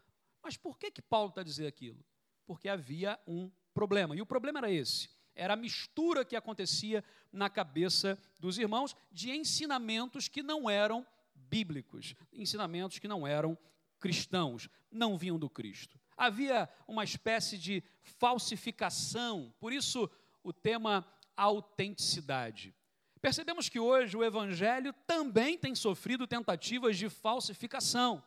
Mas 0.43 0.57
por 0.57 0.77
que, 0.77 0.91
que 0.91 1.01
Paulo 1.01 1.29
está 1.29 1.45
dizendo 1.45 1.69
aquilo? 1.69 2.05
Porque 2.45 2.69
havia 2.69 3.19
um 3.25 3.49
problema. 3.73 4.17
E 4.17 4.21
o 4.21 4.27
problema 4.27 4.59
era 4.59 4.71
esse 4.71 5.09
era 5.35 5.55
a 5.55 5.57
mistura 5.57 6.25
que 6.25 6.37
acontecia 6.37 7.05
na 7.33 7.49
cabeça 7.49 8.19
dos 8.39 8.59
irmãos 8.59 8.95
de 9.11 9.31
ensinamentos 9.31 10.29
que 10.29 10.43
não 10.43 10.69
eram 10.69 11.07
bíblicos, 11.35 12.15
ensinamentos 12.33 12.99
que 12.99 13.09
não 13.09 13.27
eram 13.27 13.57
cristãos, 13.99 14.69
não 14.91 15.17
vinham 15.17 15.39
do 15.39 15.49
Cristo. 15.49 15.99
Havia 16.17 16.69
uma 16.87 17.05
espécie 17.05 17.57
de 17.57 17.83
falsificação, 18.03 19.55
por 19.59 19.73
isso 19.73 20.11
o 20.43 20.53
tema 20.53 21.07
autenticidade. 21.37 22.75
Percebemos 23.21 23.69
que 23.69 23.79
hoje 23.79 24.17
o 24.17 24.25
Evangelho 24.25 24.93
também 25.07 25.57
tem 25.57 25.75
sofrido 25.75 26.27
tentativas 26.27 26.97
de 26.97 27.09
falsificação. 27.09 28.23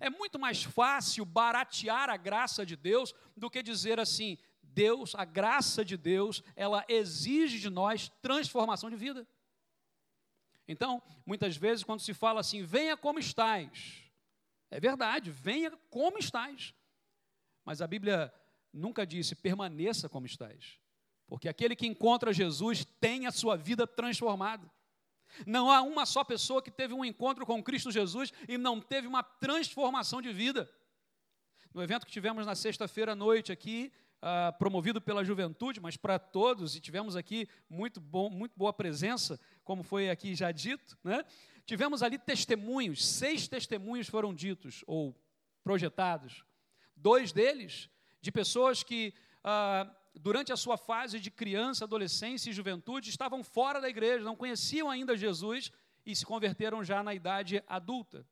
É 0.00 0.10
muito 0.10 0.38
mais 0.38 0.62
fácil 0.64 1.24
baratear 1.24 2.08
a 2.08 2.16
graça 2.16 2.64
de 2.64 2.76
Deus 2.76 3.14
do 3.36 3.50
que 3.50 3.62
dizer 3.62 4.00
assim: 4.00 4.38
Deus, 4.76 5.14
a 5.14 5.24
graça 5.24 5.82
de 5.82 5.96
Deus, 5.96 6.42
ela 6.54 6.84
exige 6.86 7.58
de 7.58 7.70
nós 7.70 8.10
transformação 8.20 8.90
de 8.90 8.96
vida. 8.96 9.26
Então, 10.68 11.02
muitas 11.24 11.56
vezes, 11.56 11.82
quando 11.82 12.00
se 12.00 12.12
fala 12.12 12.40
assim, 12.40 12.62
venha 12.62 12.94
como 12.94 13.18
estás, 13.18 14.02
é 14.70 14.78
verdade, 14.78 15.30
venha 15.30 15.70
como 15.88 16.18
estás. 16.18 16.74
Mas 17.64 17.80
a 17.80 17.86
Bíblia 17.86 18.30
nunca 18.70 19.06
disse 19.06 19.34
permaneça 19.34 20.10
como 20.10 20.26
estás, 20.26 20.78
porque 21.26 21.48
aquele 21.48 21.74
que 21.74 21.86
encontra 21.86 22.30
Jesus 22.30 22.84
tem 23.00 23.26
a 23.26 23.32
sua 23.32 23.56
vida 23.56 23.86
transformada. 23.86 24.70
Não 25.46 25.70
há 25.70 25.80
uma 25.80 26.04
só 26.04 26.22
pessoa 26.22 26.62
que 26.62 26.70
teve 26.70 26.92
um 26.92 27.04
encontro 27.04 27.46
com 27.46 27.62
Cristo 27.62 27.90
Jesus 27.90 28.30
e 28.46 28.58
não 28.58 28.78
teve 28.78 29.08
uma 29.08 29.22
transformação 29.22 30.20
de 30.20 30.32
vida. 30.32 30.70
No 31.72 31.82
evento 31.82 32.06
que 32.06 32.12
tivemos 32.12 32.44
na 32.44 32.54
sexta-feira 32.54 33.12
à 33.12 33.14
noite 33.14 33.50
aqui, 33.50 33.92
ah, 34.22 34.52
promovido 34.58 35.00
pela 35.00 35.24
juventude, 35.24 35.80
mas 35.80 35.96
para 35.96 36.18
todos, 36.18 36.74
e 36.74 36.80
tivemos 36.80 37.16
aqui 37.16 37.48
muito, 37.68 38.00
bom, 38.00 38.30
muito 38.30 38.52
boa 38.56 38.72
presença, 38.72 39.38
como 39.62 39.82
foi 39.82 40.10
aqui 40.10 40.34
já 40.34 40.50
dito. 40.50 40.98
Né? 41.04 41.24
Tivemos 41.64 42.02
ali 42.02 42.18
testemunhos, 42.18 43.06
seis 43.06 43.46
testemunhos 43.46 44.08
foram 44.08 44.34
ditos 44.34 44.82
ou 44.86 45.14
projetados. 45.62 46.44
Dois 46.96 47.32
deles 47.32 47.90
de 48.20 48.32
pessoas 48.32 48.82
que, 48.82 49.12
ah, 49.44 49.88
durante 50.14 50.52
a 50.52 50.56
sua 50.56 50.76
fase 50.76 51.20
de 51.20 51.30
criança, 51.30 51.84
adolescência 51.84 52.50
e 52.50 52.52
juventude, 52.52 53.10
estavam 53.10 53.44
fora 53.44 53.80
da 53.80 53.88
igreja, 53.88 54.24
não 54.24 54.36
conheciam 54.36 54.88
ainda 54.88 55.16
Jesus 55.16 55.70
e 56.04 56.14
se 56.14 56.24
converteram 56.24 56.82
já 56.82 57.02
na 57.02 57.14
idade 57.14 57.62
adulta. 57.66 58.26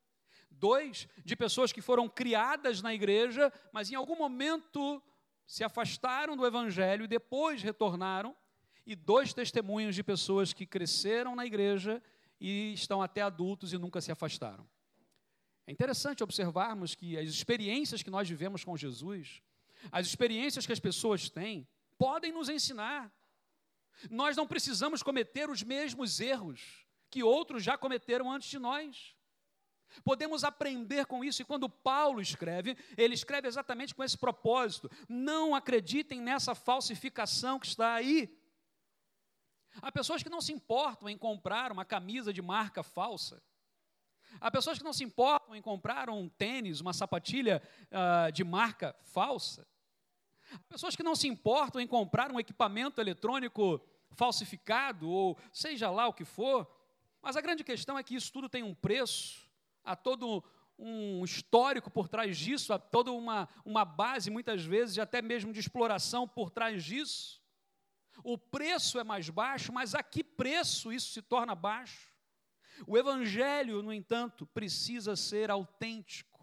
Dois 0.51 1.09
de 1.25 1.37
pessoas 1.37 1.73
que 1.73 1.83
foram 1.83 2.09
criadas 2.09 2.81
na 2.81 2.95
igreja, 2.95 3.53
mas 3.73 3.91
em 3.91 3.97
algum 3.97 4.17
momento 4.17 5.03
se 5.47 5.63
afastaram 5.65 6.37
do 6.37 6.47
Evangelho 6.47 7.05
e 7.05 7.09
depois 7.09 7.63
retornaram, 7.63 8.35
e 8.87 8.95
dois 8.95 9.33
testemunhos 9.33 9.95
de 9.95 10.03
pessoas 10.03 10.53
que 10.53 10.67
cresceram 10.67 11.35
na 11.35 11.47
igreja 11.47 12.03
e 12.39 12.73
estão 12.75 13.01
até 13.01 13.23
adultos 13.23 13.73
e 13.73 13.79
nunca 13.79 14.01
se 14.01 14.13
afastaram. 14.13 14.69
É 15.67 15.73
interessante 15.73 16.23
observarmos 16.23 16.95
que 16.95 17.17
as 17.17 17.29
experiências 17.29 18.03
que 18.03 18.11
nós 18.11 18.29
vivemos 18.29 18.63
com 18.63 18.77
Jesus, 18.77 19.43
as 19.91 20.07
experiências 20.07 20.67
que 20.67 20.73
as 20.73 20.81
pessoas 20.81 21.31
têm, 21.31 21.67
podem 21.97 22.33
nos 22.33 22.49
ensinar. 22.51 23.11
Nós 24.11 24.37
não 24.37 24.47
precisamos 24.47 25.03
cometer 25.03 25.49
os 25.49 25.63
mesmos 25.63 26.21
erros 26.21 26.85
que 27.11 27.23
outros 27.23 27.63
já 27.63 27.79
cometeram 27.79 28.31
antes 28.31 28.51
de 28.51 28.59
nós. 28.59 29.15
Podemos 30.03 30.45
aprender 30.45 31.07
com 31.07 31.25
isso, 31.25 31.43
e 31.43 31.45
quando 31.45 31.69
Paulo 31.69 32.21
escreve, 32.21 32.77
ele 32.97 33.15
escreve 33.15 33.47
exatamente 33.47 33.95
com 33.95 34.03
esse 34.03 34.19
propósito. 34.19 34.91
Não 35.09 35.55
acreditem 35.55 36.21
nessa 36.21 36.55
falsificação 36.55 37.59
que 37.59 37.67
está 37.67 37.95
aí. 37.95 38.37
Há 39.81 39.91
pessoas 39.91 40.23
que 40.23 40.31
não 40.31 40.41
se 40.41 40.53
importam 40.53 41.09
em 41.09 41.17
comprar 41.17 41.73
uma 41.73 41.85
camisa 41.85 42.33
de 42.33 42.43
marca 42.43 42.83
falsa. 42.83 43.43
Há 44.41 44.51
pessoas 44.51 44.79
que 44.79 44.85
não 44.85 44.93
se 44.93 45.05
importam 45.05 45.55
em 45.55 45.63
comprar 45.63 46.11
um 46.11 46.29
tênis, 46.29 46.81
uma 46.81 46.93
sapatilha 46.93 47.63
uh, 47.87 48.33
de 48.33 48.43
marca 48.43 48.95
falsa. 49.03 49.67
Há 50.53 50.59
pessoas 50.69 50.97
que 50.97 51.03
não 51.03 51.15
se 51.15 51.29
importam 51.29 51.81
em 51.81 51.87
comprar 51.87 52.31
um 52.33 52.41
equipamento 52.41 53.01
eletrônico 53.01 53.81
falsificado, 54.11 55.09
ou 55.09 55.39
seja 55.53 55.91
lá 55.91 56.07
o 56.07 56.13
que 56.13 56.25
for. 56.25 56.69
Mas 57.23 57.37
a 57.37 57.41
grande 57.41 57.65
questão 57.65 57.99
é 57.99 58.03
que 58.03 58.15
isso 58.15 58.33
tudo 58.33 58.49
tem 58.49 58.63
um 58.63 58.75
preço 58.75 59.44
há 59.85 59.95
todo 59.95 60.43
um 60.79 61.25
histórico 61.25 61.91
por 61.91 62.09
trás 62.09 62.37
disso, 62.37 62.73
há 62.73 62.79
toda 62.79 63.13
uma, 63.13 63.49
uma 63.65 63.85
base, 63.85 64.31
muitas 64.31 64.65
vezes, 64.65 64.99
até 64.99 65.23
mesmo 65.23 65.53
de 65.53 65.61
exploração 65.61 66.27
por 66.27 66.51
trás 66.51 66.83
disso. 66.83 67.41
O 68.23 68.39
preço 68.39 68.99
é 68.99 69.05
mais 69.05 69.29
baixo, 69.29 69.73
mas 69.73 69.95
a 69.95 70.03
que 70.03 70.23
preço 70.23 70.93
isso 70.93 71.13
se 71.13 71.23
torna 71.23 71.55
baixo? 71.55 72.13
O 72.87 72.99
Evangelho, 72.99 73.83
no 73.83 73.93
entanto, 73.93 74.47
precisa 74.47 75.15
ser 75.15 75.51
autêntico. 75.51 76.35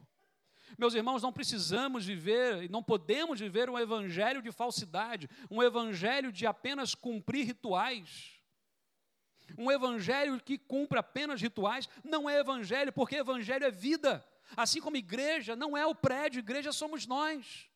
Meus 0.77 0.93
irmãos, 0.93 1.21
não 1.21 1.33
precisamos 1.33 2.05
viver, 2.05 2.69
não 2.69 2.81
podemos 2.81 3.39
viver 3.39 3.69
um 3.69 3.77
evangelho 3.77 4.41
de 4.41 4.53
falsidade, 4.53 5.29
um 5.49 5.61
evangelho 5.61 6.31
de 6.31 6.47
apenas 6.47 6.95
cumprir 6.95 7.45
rituais. 7.45 8.40
Um 9.57 9.71
evangelho 9.71 10.39
que 10.39 10.57
cumpre 10.57 10.97
apenas 10.99 11.41
rituais 11.41 11.87
não 12.03 12.29
é 12.29 12.39
evangelho, 12.39 12.91
porque 12.91 13.15
evangelho 13.15 13.65
é 13.65 13.71
vida. 13.71 14.25
Assim 14.55 14.81
como 14.81 14.97
igreja 14.97 15.55
não 15.55 15.77
é 15.77 15.85
o 15.85 15.95
prédio, 15.95 16.39
igreja 16.39 16.71
somos 16.71 17.05
nós. 17.05 17.69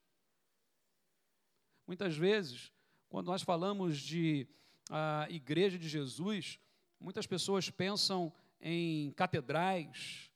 Muitas 1.87 2.15
vezes, 2.17 2.71
quando 3.09 3.27
nós 3.27 3.41
falamos 3.41 3.97
de 3.97 4.47
a 4.89 5.27
igreja 5.29 5.77
de 5.77 5.87
Jesus, 5.87 6.59
muitas 6.99 7.25
pessoas 7.25 7.69
pensam 7.69 8.33
em 8.59 9.11
catedrais. 9.11 10.31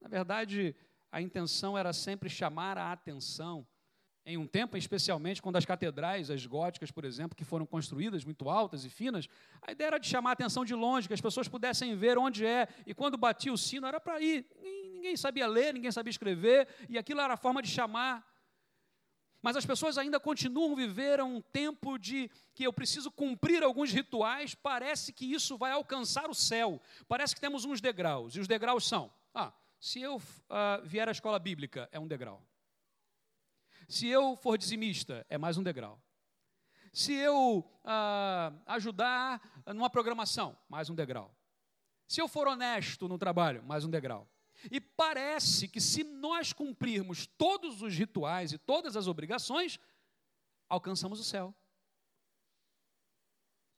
Na 0.00 0.08
verdade, 0.08 0.74
a 1.10 1.20
intenção 1.20 1.76
era 1.76 1.92
sempre 1.92 2.28
chamar 2.28 2.76
a 2.78 2.92
atenção 2.92 3.66
em 4.24 4.36
um 4.36 4.46
tempo, 4.46 4.76
especialmente 4.76 5.42
quando 5.42 5.56
as 5.56 5.64
catedrais, 5.64 6.30
as 6.30 6.46
góticas, 6.46 6.90
por 6.90 7.04
exemplo, 7.04 7.36
que 7.36 7.44
foram 7.44 7.66
construídas 7.66 8.24
muito 8.24 8.48
altas 8.48 8.84
e 8.84 8.90
finas, 8.90 9.28
a 9.60 9.72
ideia 9.72 9.88
era 9.88 9.98
de 9.98 10.06
chamar 10.06 10.30
a 10.30 10.32
atenção 10.34 10.64
de 10.64 10.74
longe, 10.74 11.08
que 11.08 11.14
as 11.14 11.20
pessoas 11.20 11.48
pudessem 11.48 11.96
ver 11.96 12.16
onde 12.16 12.46
é, 12.46 12.68
e 12.86 12.94
quando 12.94 13.16
batia 13.16 13.52
o 13.52 13.58
sino 13.58 13.86
era 13.86 14.00
para 14.00 14.20
ir. 14.20 14.46
Ninguém 14.94 15.16
sabia 15.16 15.46
ler, 15.46 15.74
ninguém 15.74 15.90
sabia 15.90 16.10
escrever, 16.10 16.68
e 16.88 16.96
aquilo 16.96 17.20
era 17.20 17.34
a 17.34 17.36
forma 17.36 17.60
de 17.60 17.68
chamar. 17.68 18.24
Mas 19.42 19.56
as 19.56 19.66
pessoas 19.66 19.98
ainda 19.98 20.20
continuam 20.20 20.76
viver 20.76 21.20
um 21.20 21.40
tempo 21.40 21.98
de 21.98 22.30
que 22.54 22.62
eu 22.62 22.72
preciso 22.72 23.10
cumprir 23.10 23.64
alguns 23.64 23.92
rituais, 23.92 24.54
parece 24.54 25.12
que 25.12 25.26
isso 25.26 25.58
vai 25.58 25.72
alcançar 25.72 26.30
o 26.30 26.34
céu. 26.34 26.80
Parece 27.08 27.34
que 27.34 27.40
temos 27.40 27.64
uns 27.64 27.80
degraus, 27.80 28.36
e 28.36 28.40
os 28.40 28.46
degraus 28.46 28.86
são: 28.86 29.12
ah, 29.34 29.52
se 29.80 30.00
eu 30.00 30.18
uh, 30.18 30.22
vier 30.84 31.08
à 31.08 31.10
escola 31.10 31.40
bíblica, 31.40 31.88
é 31.90 31.98
um 31.98 32.06
degrau. 32.06 32.40
Se 33.92 34.08
eu 34.08 34.34
for 34.36 34.56
dizimista, 34.56 35.26
é 35.28 35.36
mais 35.36 35.58
um 35.58 35.62
degrau. 35.62 36.02
Se 36.94 37.12
eu 37.12 37.58
uh, 37.58 38.62
ajudar 38.64 39.62
numa 39.66 39.90
programação, 39.90 40.56
mais 40.66 40.88
um 40.88 40.94
degrau. 40.94 41.36
Se 42.08 42.18
eu 42.18 42.26
for 42.26 42.48
honesto 42.48 43.06
no 43.06 43.18
trabalho, 43.18 43.62
mais 43.64 43.84
um 43.84 43.90
degrau. 43.90 44.26
E 44.70 44.80
parece 44.80 45.68
que 45.68 45.78
se 45.78 46.02
nós 46.04 46.54
cumprirmos 46.54 47.26
todos 47.26 47.82
os 47.82 47.94
rituais 47.94 48.54
e 48.54 48.56
todas 48.56 48.96
as 48.96 49.06
obrigações, 49.06 49.78
alcançamos 50.70 51.20
o 51.20 51.24
céu. 51.24 51.54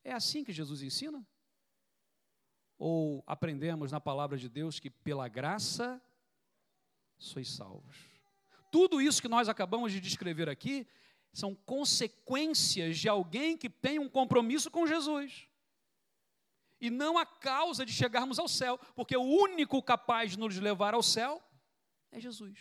É 0.05 0.13
assim 0.13 0.45
que 0.45 0.53
Jesus 0.53 0.81
ensina? 0.81 1.27
Ou 2.79 3.25
aprendemos 3.27 3.91
na 3.91 4.01
palavra 4.01 4.39
de 4.39 4.49
Deus 4.49 4.79
que 4.79 4.91
pela 4.91 5.27
graça 5.27 6.01
sois 7.19 7.51
salvos? 7.51 8.14
Tudo 8.75 9.01
isso 9.01 9.23
que 9.23 9.29
nós 9.29 9.49
acabamos 9.49 9.93
de 9.93 10.01
descrever 10.01 10.49
aqui 10.49 10.85
são 11.33 11.55
consequências 11.55 12.99
de 12.99 13.09
alguém 13.09 13.57
que 13.57 13.71
tem 13.71 14.01
um 14.01 14.09
compromisso 14.09 14.69
com 14.69 14.85
Jesus 14.85 15.47
e 16.81 16.91
não 16.91 17.17
a 17.17 17.25
causa 17.25 17.87
de 17.87 17.93
chegarmos 17.93 18.37
ao 18.37 18.49
céu, 18.49 18.77
porque 18.97 19.17
o 19.17 19.23
único 19.23 19.81
capaz 19.81 20.33
de 20.33 20.41
nos 20.41 20.59
levar 20.59 20.93
ao 20.93 21.05
céu 21.05 21.41
é 22.11 22.19
Jesus. 22.19 22.59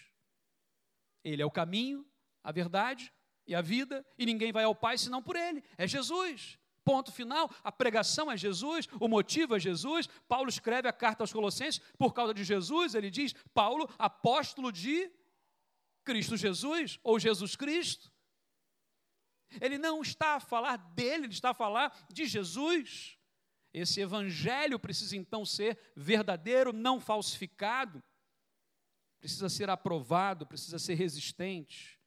Ele 1.24 1.42
é 1.42 1.46
o 1.48 1.50
caminho, 1.50 2.06
a 2.44 2.52
verdade 2.52 3.12
e 3.48 3.56
a 3.56 3.62
vida, 3.62 4.06
e 4.16 4.24
ninguém 4.24 4.52
vai 4.52 4.66
ao 4.66 4.76
Pai 4.76 5.00
senão 5.00 5.20
por 5.20 5.36
Ele. 5.36 5.64
É 5.80 5.88
Jesus. 5.88 6.60
Ponto 6.84 7.12
final. 7.12 7.50
A 7.64 7.72
pregação 7.72 8.32
é 8.32 8.38
Jesus, 8.38 8.88
o 9.00 9.08
motivo 9.08 9.56
é 9.56 9.60
Jesus. 9.60 10.08
Paulo 10.28 10.48
escreve 10.48 10.88
a 10.88 10.94
carta 10.94 11.24
aos 11.24 11.34
Colossenses 11.34 11.82
por 11.98 12.14
causa 12.14 12.36
de 12.36 12.44
Jesus. 12.44 12.94
Ele 12.94 13.10
diz: 13.10 13.34
Paulo, 13.52 13.90
apóstolo 13.98 14.72
de 14.72 15.12
Cristo 16.04 16.38
Jesus, 16.38 17.00
ou 17.04 17.20
Jesus 17.20 17.56
Cristo. 17.56 18.12
Ele 19.62 19.78
não 19.78 20.02
está 20.02 20.36
a 20.36 20.40
falar 20.40 20.78
dele, 20.78 21.26
ele 21.26 21.34
está 21.34 21.52
a 21.52 21.54
falar 21.54 22.06
de 22.12 22.26
Jesus. 22.26 23.18
Esse 23.74 24.02
evangelho 24.02 24.80
precisa 24.80 25.18
então 25.18 25.46
ser 25.46 25.80
verdadeiro, 25.96 26.72
não 26.72 27.00
falsificado, 27.00 28.04
precisa 29.20 29.50
ser 29.50 29.70
aprovado, 29.70 30.46
precisa 30.46 30.78
ser 30.78 30.94
resistente. 30.96 32.00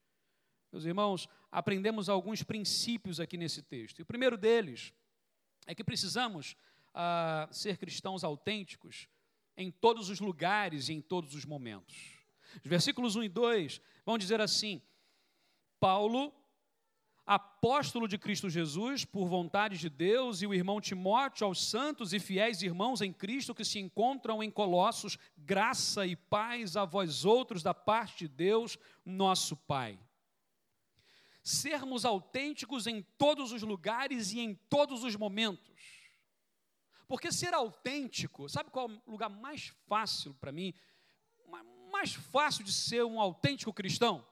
Meus 0.73 0.85
irmãos, 0.85 1.29
aprendemos 1.51 2.09
alguns 2.09 2.43
princípios 2.43 3.19
aqui 3.19 3.37
nesse 3.37 3.63
texto. 3.63 3.99
E 3.99 4.03
o 4.03 4.07
primeiro 4.07 4.37
deles 4.37 4.93
é 5.67 5.75
que 5.75 5.83
precisamos 5.83 6.55
ah, 6.95 7.49
ser 7.51 7.79
cristãos 7.79 8.23
autênticos 8.23 9.09
em 9.57 9.71
todos 9.71 10.11
os 10.11 10.21
lugares 10.21 10.89
e 10.89 10.93
em 10.93 11.01
todos 11.01 11.35
os 11.35 11.45
momentos. 11.45 12.16
Os 12.63 12.69
versículos 12.69 13.17
1 13.17 13.25
e 13.25 13.29
2 13.29 13.81
vão 14.05 14.19
dizer 14.19 14.41
assim: 14.41 14.83
Paulo 15.81 16.33
apóstolo 17.27 18.07
de 18.07 18.17
Cristo 18.17 18.49
Jesus, 18.49 19.05
por 19.05 19.27
vontade 19.27 19.77
de 19.77 19.91
Deus, 19.91 20.41
e 20.41 20.47
o 20.47 20.55
irmão 20.55 20.81
Timóteo, 20.81 21.45
aos 21.45 21.69
santos 21.69 22.13
e 22.13 22.21
fiéis 22.21 22.63
irmãos 22.63 23.01
em 23.01 23.13
Cristo 23.13 23.55
que 23.55 23.65
se 23.65 23.81
encontram 23.81 24.41
em 24.43 24.51
Colossos, 24.51 25.19
graça 25.37 26.07
e 26.07 26.15
paz 26.15 26.77
a 26.77 26.85
vós 26.85 27.25
outros 27.25 27.65
da 27.65 27.75
parte 27.75 28.19
de 28.21 28.29
Deus, 28.29 28.79
nosso 29.05 29.57
Pai. 29.57 29.99
Sermos 31.43 32.05
autênticos 32.05 32.87
em 32.87 33.03
todos 33.19 33.51
os 33.51 33.63
lugares 33.63 34.33
e 34.33 34.39
em 34.39 34.55
todos 34.55 35.03
os 35.03 35.17
momentos. 35.17 35.75
Porque 37.09 37.33
ser 37.33 37.55
autêntico, 37.55 38.49
sabe 38.49 38.71
qual 38.71 38.89
é 38.89 38.93
o 39.07 39.11
lugar 39.11 39.31
mais 39.31 39.73
fácil 39.89 40.35
para 40.35 40.53
mim? 40.53 40.73
Mais 41.91 42.15
fácil 42.15 42.65
de 42.65 42.73
ser 42.73 43.05
um 43.05 43.21
autêntico 43.21 43.73
cristão? 43.73 44.27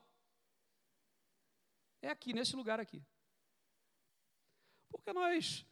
é 2.07 2.11
aqui, 2.11 2.33
nesse 2.33 2.55
lugar 2.55 2.79
aqui. 2.79 3.03
Porque 4.91 5.13
nós 5.13 5.67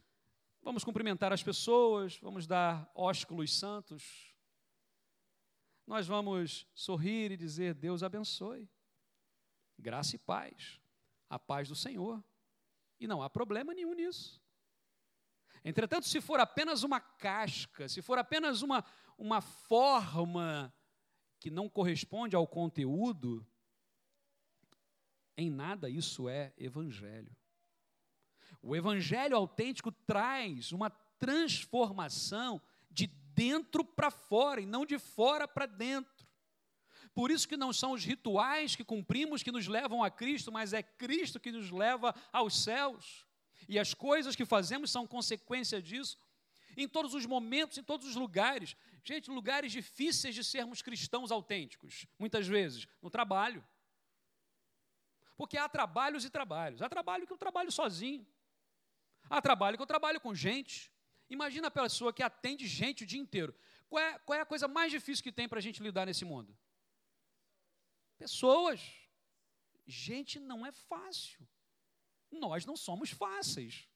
vamos 0.61 0.83
cumprimentar 0.83 1.31
as 1.31 1.43
pessoas, 1.43 2.17
vamos 2.17 2.47
dar 2.47 2.89
ósculos 2.95 3.57
santos, 3.57 4.35
nós 5.85 6.07
vamos 6.07 6.67
sorrir 6.73 7.31
e 7.31 7.37
dizer: 7.37 7.73
Deus 7.73 8.03
abençoe, 8.03 8.69
graça 9.77 10.15
e 10.15 10.19
paz, 10.19 10.79
a 11.29 11.37
paz 11.37 11.67
do 11.67 11.75
Senhor. 11.75 12.23
E 12.99 13.07
não 13.07 13.21
há 13.21 13.29
problema 13.29 13.73
nenhum 13.73 13.93
nisso. 13.93 14.41
Entretanto, 15.63 16.07
se 16.07 16.19
for 16.19 16.39
apenas 16.39 16.83
uma 16.83 16.99
casca, 16.99 17.87
se 17.87 18.01
for 18.01 18.17
apenas 18.17 18.61
uma, 18.61 18.83
uma 19.17 19.41
forma 19.41 20.73
que 21.43 21.51
não 21.51 21.67
corresponde 21.67 22.37
ao 22.37 22.47
conteúdo, 22.47 23.45
em 25.35 25.51
nada 25.51 25.89
isso 25.89 26.29
é 26.29 26.53
evangelho. 26.57 27.35
O 28.61 28.73
evangelho 28.73 29.35
autêntico 29.35 29.91
traz 29.91 30.71
uma 30.71 30.89
transformação 31.19 32.61
de 32.89 33.07
dentro 33.07 33.83
para 33.83 34.09
fora 34.09 34.61
e 34.61 34.65
não 34.65 34.85
de 34.85 34.97
fora 34.97 35.45
para 35.45 35.65
dentro. 35.65 36.25
Por 37.13 37.29
isso 37.29 37.45
que 37.45 37.57
não 37.57 37.73
são 37.73 37.91
os 37.91 38.05
rituais 38.05 38.73
que 38.73 38.85
cumprimos 38.85 39.43
que 39.43 39.51
nos 39.51 39.67
levam 39.67 40.01
a 40.01 40.09
Cristo, 40.09 40.49
mas 40.49 40.71
é 40.71 40.81
Cristo 40.81 41.41
que 41.41 41.51
nos 41.51 41.71
leva 41.71 42.15
aos 42.31 42.63
céus. 42.63 43.25
E 43.67 43.77
as 43.77 43.93
coisas 43.93 44.33
que 44.33 44.45
fazemos 44.45 44.89
são 44.91 45.05
consequência 45.05 45.81
disso. 45.81 46.17
Em 46.77 46.87
todos 46.87 47.13
os 47.13 47.25
momentos, 47.25 47.77
em 47.77 47.83
todos 47.83 48.07
os 48.07 48.15
lugares. 48.15 48.77
Gente, 49.03 49.29
lugares 49.29 49.71
difíceis 49.71 50.33
de 50.33 50.43
sermos 50.43 50.81
cristãos 50.81 51.31
autênticos. 51.31 52.07
Muitas 52.17 52.47
vezes, 52.47 52.87
no 53.01 53.09
trabalho. 53.09 53.65
Porque 55.35 55.57
há 55.57 55.67
trabalhos 55.67 56.23
e 56.23 56.29
trabalhos. 56.29 56.81
Há 56.81 56.87
trabalho 56.87 57.27
que 57.27 57.33
eu 57.33 57.37
trabalho 57.37 57.71
sozinho. 57.71 58.25
Há 59.29 59.41
trabalho 59.41 59.75
que 59.77 59.83
eu 59.83 59.87
trabalho 59.87 60.21
com 60.21 60.33
gente. 60.33 60.91
Imagina 61.29 61.67
a 61.67 61.71
pessoa 61.71 62.13
que 62.13 62.23
atende 62.23 62.65
gente 62.65 63.03
o 63.03 63.05
dia 63.05 63.19
inteiro. 63.19 63.53
Qual 63.89 64.01
é, 64.01 64.19
qual 64.19 64.39
é 64.39 64.41
a 64.41 64.45
coisa 64.45 64.67
mais 64.67 64.91
difícil 64.91 65.23
que 65.23 65.31
tem 65.31 65.49
para 65.49 65.59
a 65.59 65.61
gente 65.61 65.83
lidar 65.83 66.05
nesse 66.05 66.23
mundo? 66.23 66.57
Pessoas. 68.17 68.79
Gente 69.85 70.39
não 70.39 70.65
é 70.65 70.71
fácil. 70.71 71.45
Nós 72.31 72.65
não 72.65 72.77
somos 72.77 73.09
fáceis. 73.09 73.87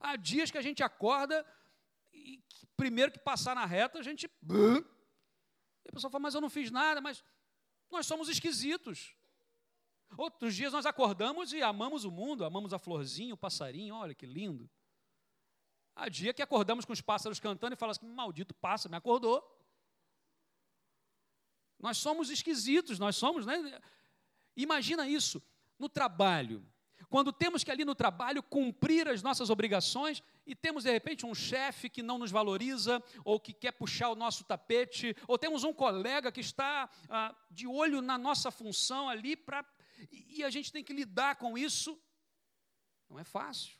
Há 0.00 0.16
dias 0.16 0.50
que 0.50 0.58
a 0.58 0.62
gente 0.62 0.82
acorda 0.82 1.46
e 2.12 2.42
primeiro 2.76 3.12
que 3.12 3.18
passar 3.18 3.54
na 3.54 3.66
reta, 3.66 3.98
a 3.98 4.02
gente. 4.02 4.26
E 4.26 5.88
a 5.88 5.92
pessoa 5.92 6.10
fala, 6.10 6.22
mas 6.22 6.34
eu 6.34 6.40
não 6.40 6.50
fiz 6.50 6.70
nada, 6.70 7.00
mas 7.00 7.24
nós 7.90 8.06
somos 8.06 8.28
esquisitos. 8.28 9.14
Outros 10.16 10.54
dias 10.54 10.72
nós 10.72 10.86
acordamos 10.86 11.52
e 11.52 11.62
amamos 11.62 12.04
o 12.04 12.10
mundo, 12.10 12.44
amamos 12.44 12.72
a 12.72 12.78
florzinha, 12.78 13.34
o 13.34 13.36
passarinho, 13.36 13.94
olha 13.94 14.14
que 14.14 14.26
lindo. 14.26 14.68
Há 15.94 16.08
dia 16.08 16.32
que 16.32 16.42
acordamos 16.42 16.84
com 16.84 16.92
os 16.92 17.00
pássaros 17.00 17.38
cantando 17.38 17.74
e 17.74 17.76
falamos 17.76 17.98
assim, 17.98 18.06
maldito 18.06 18.54
pássaro, 18.54 18.90
me 18.90 18.96
acordou. 18.96 19.44
Nós 21.78 21.98
somos 21.98 22.30
esquisitos, 22.30 22.98
nós 22.98 23.16
somos, 23.16 23.46
né? 23.46 23.80
Imagina 24.56 25.08
isso 25.08 25.42
no 25.78 25.88
trabalho. 25.88 26.66
Quando 27.10 27.32
temos 27.32 27.64
que 27.64 27.72
ali 27.72 27.84
no 27.84 27.94
trabalho 27.94 28.40
cumprir 28.40 29.08
as 29.08 29.20
nossas 29.20 29.50
obrigações 29.50 30.22
e 30.46 30.54
temos 30.54 30.84
de 30.84 30.92
repente 30.92 31.26
um 31.26 31.34
chefe 31.34 31.90
que 31.90 32.04
não 32.04 32.18
nos 32.18 32.30
valoriza 32.30 33.02
ou 33.24 33.40
que 33.40 33.52
quer 33.52 33.72
puxar 33.72 34.10
o 34.10 34.14
nosso 34.14 34.44
tapete, 34.44 35.16
ou 35.26 35.36
temos 35.36 35.64
um 35.64 35.72
colega 35.72 36.30
que 36.30 36.40
está 36.40 36.88
ah, 37.08 37.34
de 37.50 37.66
olho 37.66 38.00
na 38.00 38.16
nossa 38.16 38.52
função 38.52 39.08
ali 39.08 39.34
para 39.34 39.66
e, 40.10 40.44
a 40.44 40.50
gente 40.50 40.72
tem 40.72 40.84
que 40.84 40.92
lidar 40.92 41.34
com 41.34 41.58
isso. 41.58 42.00
Não 43.08 43.18
é 43.18 43.24
fácil. 43.24 43.76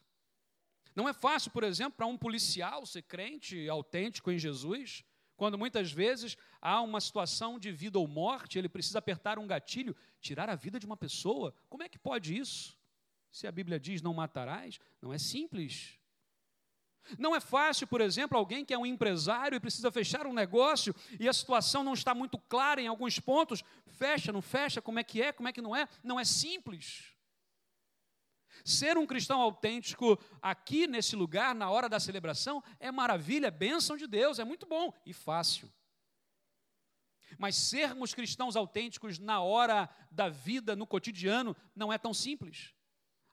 Não 0.95 1.09
é 1.09 1.13
fácil, 1.13 1.53
por 1.53 1.63
exemplo, 1.63 1.93
para 1.93 2.07
um 2.07 2.19
policial 2.19 2.85
ser 2.85 3.03
crente, 3.03 3.69
autêntico 3.69 4.31
em 4.31 4.39
Jesus, 4.39 5.05
quando 5.37 5.57
muitas 5.57 5.91
vezes 5.93 6.37
há 6.61 6.83
uma 6.83 7.01
situação 7.01 7.59
de 7.59 7.71
vida 7.71 7.99
ou 7.99 8.09
morte, 8.09 8.59
ele 8.59 8.69
precisa 8.69 8.99
apertar 8.99 9.39
um 9.39 9.47
gatilho, 9.47 9.97
tirar 10.21 10.51
a 10.51 10.57
vida 10.57 10.79
de 10.79 10.85
uma 10.85 10.97
pessoa. 10.97 11.55
Como 11.69 11.83
é 11.83 11.89
que 11.89 11.99
pode 11.99 12.37
isso? 12.37 12.80
Se 13.31 13.47
a 13.47 13.53
Bíblia 13.53 13.79
diz 13.79 14.03
não 14.03 14.13
matarás, 14.13 14.79
não 15.01 15.13
é 15.13 15.19
simples. 15.19 15.99
Não 17.19 17.35
é 17.35 17.41
fácil, 17.41 17.87
por 17.87 18.01
exemplo, 18.01 18.37
alguém 18.37 18.65
que 18.65 18.75
é 18.75 18.79
um 18.79 18.87
empresário 18.87 19.57
e 19.57 19.61
precisa 19.61 19.91
fechar 19.91 20.27
um 20.27 20.33
negócio 20.33 20.95
e 21.19 21.29
a 21.29 21.33
situação 21.33 21.83
não 21.83 21.95
está 21.95 22.15
muito 22.15 22.39
clara 22.39 22.81
em 22.81 22.87
alguns 22.87 23.19
pontos, 23.19 23.65
fecha, 23.87 24.33
não 24.33 24.43
fecha, 24.43 24.83
como 24.83 24.99
é 24.99 25.05
que 25.05 25.23
é, 25.23 25.33
como 25.33 25.49
é 25.49 25.53
que 25.53 25.63
não 25.63 25.75
é, 25.75 25.89
não 26.03 26.21
é 26.21 26.25
simples. 26.25 27.15
Ser 28.65 28.99
um 28.99 29.07
cristão 29.07 29.41
autêntico 29.41 30.19
aqui 30.43 30.87
nesse 30.87 31.17
lugar, 31.17 31.55
na 31.55 31.71
hora 31.71 31.89
da 31.89 31.99
celebração, 31.99 32.63
é 32.79 32.93
maravilha, 32.93 33.47
é 33.47 33.51
bênção 33.51 33.97
de 33.97 34.07
Deus, 34.07 34.39
é 34.39 34.45
muito 34.45 34.67
bom 34.67 34.93
e 35.07 35.13
fácil. 35.13 35.73
Mas 37.39 37.57
sermos 37.57 38.13
cristãos 38.13 38.57
autênticos 38.57 39.19
na 39.19 39.41
hora 39.41 39.89
da 40.11 40.29
vida, 40.29 40.77
no 40.77 40.87
cotidiano, 40.87 41.57
não 41.75 41.93
é 41.93 41.97
tão 41.97 42.13
simples. 42.13 42.75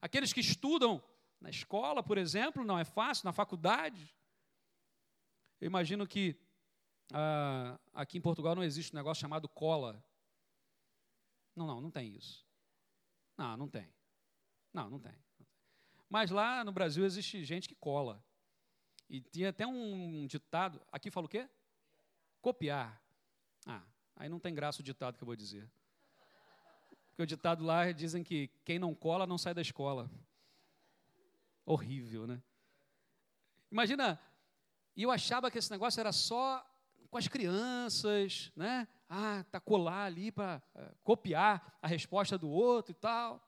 Aqueles 0.01 0.31
que 0.31 0.39
estudam 0.39 1.03
na 1.39 1.49
escola, 1.49 2.03
por 2.03 2.17
exemplo, 2.17 2.63
não 2.63 2.77
é 2.77 2.85
fácil, 2.85 3.25
na 3.25 3.33
faculdade. 3.33 4.13
Eu 5.59 5.67
imagino 5.67 6.07
que 6.07 6.39
ah, 7.13 7.79
aqui 7.93 8.17
em 8.17 8.21
Portugal 8.21 8.55
não 8.55 8.63
existe 8.63 8.93
um 8.93 8.97
negócio 8.97 9.21
chamado 9.21 9.47
cola. 9.47 10.03
Não, 11.55 11.65
não, 11.65 11.81
não 11.81 11.91
tem 11.91 12.15
isso. 12.15 12.45
Não, 13.37 13.57
não 13.57 13.67
tem. 13.67 13.91
Não, 14.73 14.89
não 14.89 14.99
tem. 14.99 15.15
Mas 16.09 16.31
lá 16.31 16.63
no 16.63 16.71
Brasil 16.71 17.05
existe 17.05 17.43
gente 17.43 17.67
que 17.67 17.75
cola. 17.75 18.23
E 19.09 19.21
tinha 19.21 19.49
até 19.49 19.65
um 19.65 20.27
ditado. 20.27 20.81
Aqui 20.91 21.09
fala 21.09 21.25
o 21.25 21.29
quê? 21.29 21.49
Copiar. 22.41 23.01
Ah, 23.65 23.83
aí 24.15 24.29
não 24.29 24.39
tem 24.39 24.53
graça 24.53 24.81
o 24.81 24.83
ditado 24.83 25.17
que 25.17 25.23
eu 25.23 25.25
vou 25.25 25.35
dizer. 25.35 25.69
Porque 27.17 27.23
o 27.23 27.35
ditado 27.35 27.65
lá 27.65 27.91
dizem 27.91 28.23
que 28.23 28.47
quem 28.63 28.77
não 28.77 28.93
cola 28.93 29.25
não 29.25 29.39
sai 29.39 29.51
da 29.51 29.61
escola. 29.61 30.07
Horrível, 31.65 32.27
né? 32.27 32.39
Imagina, 33.71 34.21
e 34.95 35.01
eu 35.01 35.09
achava 35.09 35.49
que 35.49 35.57
esse 35.57 35.71
negócio 35.71 35.99
era 35.99 36.11
só 36.11 36.63
com 37.09 37.17
as 37.17 37.27
crianças, 37.27 38.51
né? 38.55 38.87
Ah, 39.09 39.43
tá 39.51 39.59
colar 39.59 40.05
ali 40.05 40.31
para 40.31 40.61
eh, 40.75 40.93
copiar 41.03 41.75
a 41.81 41.87
resposta 41.87 42.37
do 42.37 42.51
outro 42.51 42.91
e 42.91 42.95
tal. 42.95 43.43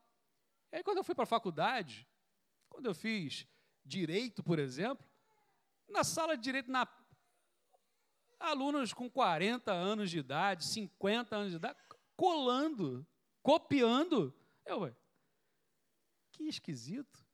E 0.72 0.78
aí 0.78 0.82
quando 0.82 0.96
eu 0.96 1.04
fui 1.04 1.14
para 1.14 1.22
a 1.22 1.28
faculdade, 1.28 2.08
quando 2.68 2.86
eu 2.86 2.94
fiz 2.94 3.46
direito, 3.84 4.42
por 4.42 4.58
exemplo, 4.58 5.06
na 5.88 6.02
sala 6.02 6.36
de 6.36 6.42
direito, 6.42 6.72
na, 6.72 6.88
alunos 8.40 8.92
com 8.92 9.08
40 9.08 9.70
anos 9.70 10.10
de 10.10 10.18
idade, 10.18 10.64
50 10.64 11.36
anos 11.36 11.50
de 11.50 11.56
idade, 11.56 11.78
colando, 12.16 13.06
copiando. 13.42 14.34
Eu, 14.64 14.80
ué, 14.80 14.94
que 16.32 16.44
esquisito. 16.44 17.26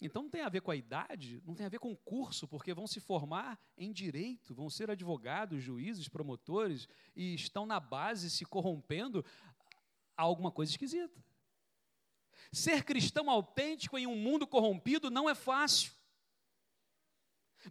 Então 0.00 0.22
não 0.22 0.30
tem 0.30 0.40
a 0.40 0.48
ver 0.48 0.62
com 0.62 0.70
a 0.70 0.76
idade, 0.76 1.42
não 1.44 1.54
tem 1.54 1.66
a 1.66 1.68
ver 1.68 1.78
com 1.78 1.92
o 1.92 1.96
curso, 1.96 2.48
porque 2.48 2.72
vão 2.72 2.86
se 2.86 3.00
formar 3.00 3.60
em 3.76 3.92
direito, 3.92 4.54
vão 4.54 4.70
ser 4.70 4.90
advogados, 4.90 5.62
juízes, 5.62 6.08
promotores 6.08 6.88
e 7.14 7.34
estão 7.34 7.66
na 7.66 7.78
base 7.78 8.30
se 8.30 8.46
corrompendo. 8.46 9.22
Há 10.16 10.22
alguma 10.22 10.50
coisa 10.50 10.72
esquisita. 10.72 11.22
Ser 12.50 12.82
cristão 12.82 13.28
autêntico 13.28 13.98
em 13.98 14.06
um 14.06 14.16
mundo 14.16 14.46
corrompido 14.46 15.10
não 15.10 15.28
é 15.28 15.34
fácil. 15.34 15.92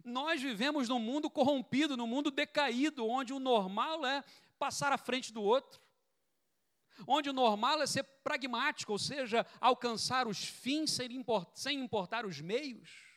Nós 0.04 0.40
vivemos 0.40 0.88
num 0.88 1.00
mundo 1.00 1.28
corrompido, 1.28 1.96
num 1.96 2.06
mundo 2.06 2.30
decaído, 2.30 3.08
onde 3.08 3.32
o 3.32 3.40
normal 3.40 4.06
é 4.06 4.22
passar 4.56 4.92
à 4.92 4.98
frente 4.98 5.32
do 5.32 5.42
outro 5.42 5.80
onde 7.06 7.30
o 7.30 7.32
normal 7.32 7.82
é 7.82 7.86
ser 7.86 8.02
pragmático, 8.22 8.92
ou 8.92 8.98
seja, 8.98 9.46
alcançar 9.60 10.26
os 10.26 10.44
fins 10.44 10.98
sem 11.54 11.80
importar, 11.80 12.26
os 12.26 12.40
meios. 12.40 13.10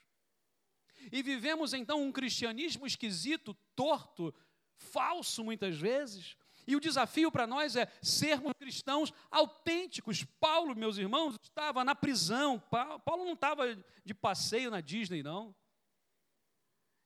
E 1.11 1.21
vivemos 1.21 1.73
então 1.73 2.01
um 2.01 2.11
cristianismo 2.11 2.85
esquisito, 2.85 3.53
torto, 3.75 4.33
falso 4.75 5.43
muitas 5.43 5.77
vezes. 5.77 6.37
E 6.65 6.75
o 6.75 6.79
desafio 6.79 7.31
para 7.31 7.45
nós 7.45 7.75
é 7.75 7.91
sermos 8.01 8.53
cristãos 8.57 9.11
autênticos. 9.29 10.23
Paulo, 10.39 10.75
meus 10.75 10.97
irmãos, 10.97 11.35
estava 11.41 11.83
na 11.83 11.93
prisão. 11.93 12.59
Paulo 13.05 13.25
não 13.25 13.33
estava 13.33 13.75
de 14.05 14.13
passeio 14.13 14.71
na 14.71 14.79
Disney, 14.79 15.21
não. 15.21 15.53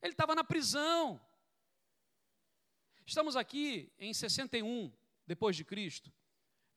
Ele 0.00 0.12
estava 0.12 0.34
na 0.34 0.44
prisão. 0.44 1.20
Estamos 3.04 3.34
aqui 3.34 3.92
em 3.98 4.14
61 4.14 4.92
depois 5.26 5.56
de 5.56 5.64
Cristo. 5.64 6.12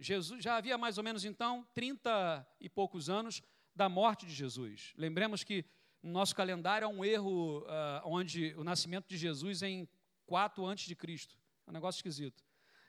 Jesus 0.02 0.44
já 0.44 0.58
havia 0.58 0.80
mais 0.80 0.98
ou 0.98 1.04
menos 1.04 1.24
então 1.24 1.64
30 1.76 2.48
e 2.60 2.68
poucos 2.68 3.08
anos 3.08 3.42
da 3.76 3.88
morte 3.88 4.26
de 4.26 4.34
Jesus. 4.34 4.94
Lembremos 4.98 5.44
que 5.44 5.64
no 6.02 6.12
nosso 6.12 6.36
calendário 6.36 6.88
há 6.88 6.90
um 6.90 7.06
erro 7.06 7.60
uh, 7.60 8.02
onde 8.06 8.56
o 8.58 8.64
nascimento 8.64 9.08
de 9.08 9.16
Jesus 9.16 9.62
é 9.62 9.70
em 9.70 9.90
4 10.26 10.66
antes 10.66 10.88
de 10.88 10.96
Cristo. 10.96 11.38
É 11.68 11.70
um 11.70 11.74
negócio 11.74 12.00
esquisito. 12.00 12.44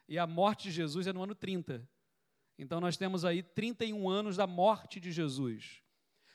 E 0.09 0.19
a 0.19 0.27
morte 0.27 0.65
de 0.65 0.71
Jesus 0.71 1.07
é 1.07 1.13
no 1.13 1.23
ano 1.23 1.35
30. 1.35 1.87
Então 2.59 2.81
nós 2.81 2.97
temos 2.97 3.27
aí 3.27 3.43
31 3.43 4.09
anos 4.09 4.37
da 4.39 4.47
morte 4.47 4.99
de 4.99 5.13
Jesus. 5.13 5.83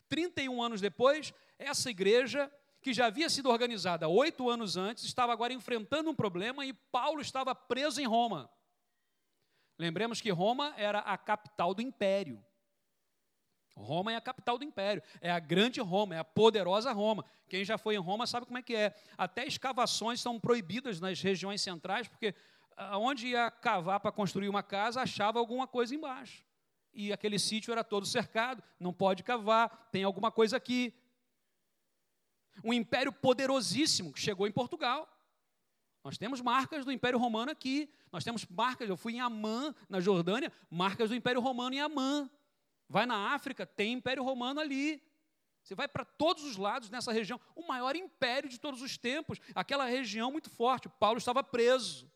31 0.08 0.62
anos 0.62 0.80
depois, 0.80 1.34
essa 1.58 1.90
igreja, 1.90 2.52
que 2.82 2.94
já 2.94 3.08
havia 3.08 3.32
sido 3.32 3.50
organizada 3.50 4.08
oito 4.08 4.48
anos 4.48 4.78
antes, 4.78 5.06
estava 5.06 5.34
agora 5.34 5.54
enfrentando 5.54 6.12
um 6.12 6.16
problema 6.16 6.64
e 6.66 6.72
Paulo 6.72 7.20
estava 7.20 7.56
preso 7.56 8.00
em 8.00 8.06
Roma. 8.06 8.48
Lembremos 9.78 10.20
que 10.22 10.32
Roma 10.32 10.74
era 10.78 11.00
a 11.00 11.18
capital 11.18 11.74
do 11.74 11.82
império. 11.82 12.44
Roma 13.76 14.12
é 14.12 14.16
a 14.16 14.22
capital 14.22 14.58
do 14.58 14.64
império, 14.64 15.04
é 15.22 15.30
a 15.30 15.40
grande 15.40 15.80
Roma, 15.80 16.16
é 16.16 16.20
a 16.20 16.24
poderosa 16.24 16.92
Roma. 16.92 17.24
Quem 17.48 17.64
já 17.64 17.78
foi 17.78 17.96
em 17.96 18.00
Roma 18.00 18.26
sabe 18.26 18.46
como 18.46 18.58
é 18.58 18.62
que 18.64 18.76
é. 18.76 18.94
Até 19.16 19.46
escavações 19.46 20.20
são 20.20 20.40
proibidas 20.40 21.00
nas 21.00 21.22
regiões 21.22 21.62
centrais, 21.62 22.08
porque 22.08 22.34
onde 22.94 23.28
ia 23.28 23.52
cavar 23.52 24.00
para 24.00 24.12
construir 24.12 24.50
uma 24.50 24.64
casa, 24.64 25.02
achava 25.02 25.40
alguma 25.40 25.68
coisa 25.68 25.94
embaixo. 25.94 26.44
E 26.94 27.14
aquele 27.14 27.38
sítio 27.38 27.72
era 27.72 27.84
todo 27.84 28.06
cercado, 28.06 28.64
não 28.80 28.92
pode 28.92 29.22
cavar, 29.22 29.90
tem 29.92 30.04
alguma 30.04 30.32
coisa 30.32 30.58
aqui. 30.58 30.94
Um 32.64 32.74
império 32.74 33.14
poderosíssimo 33.14 34.12
que 34.12 34.20
chegou 34.20 34.48
em 34.48 34.52
Portugal. 34.52 35.08
Nós 36.08 36.18
temos 36.18 36.40
marcas 36.40 36.86
do 36.86 36.92
Império 36.94 37.20
Romano 37.20 37.52
aqui. 37.52 37.90
Nós 38.14 38.24
temos 38.24 38.46
marcas, 38.46 38.88
eu 38.88 38.96
fui 38.96 39.16
em 39.16 39.20
Amã, 39.20 39.76
na 39.90 40.00
Jordânia, 40.00 40.54
marcas 40.70 41.10
do 41.10 41.16
Império 41.16 41.42
Romano 41.42 41.76
em 41.76 41.82
Amã. 41.82 42.30
Vai 42.88 43.06
na 43.06 43.34
África, 43.34 43.66
tem 43.66 43.92
Império 43.92 44.24
Romano 44.24 44.62
ali. 44.62 45.04
Você 45.62 45.76
vai 45.76 45.86
para 45.86 46.06
todos 46.06 46.46
os 46.46 46.56
lados 46.56 46.90
nessa 46.90 47.12
região, 47.12 47.38
o 47.54 47.68
maior 47.68 47.94
império 47.94 48.50
de 48.50 48.58
todos 48.58 48.82
os 48.82 48.98
tempos, 48.98 49.38
aquela 49.54 49.84
região 49.84 50.32
muito 50.32 50.50
forte. 50.50 50.88
Paulo 50.88 51.18
estava 51.18 51.44
preso. 51.44 52.10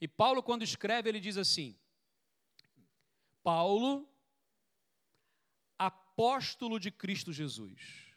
E 0.00 0.08
Paulo, 0.08 0.42
quando 0.42 0.62
escreve, 0.62 1.10
ele 1.10 1.20
diz 1.20 1.36
assim: 1.36 1.78
Paulo, 3.42 4.08
apóstolo 5.78 6.80
de 6.80 6.90
Cristo 6.90 7.34
Jesus 7.34 8.07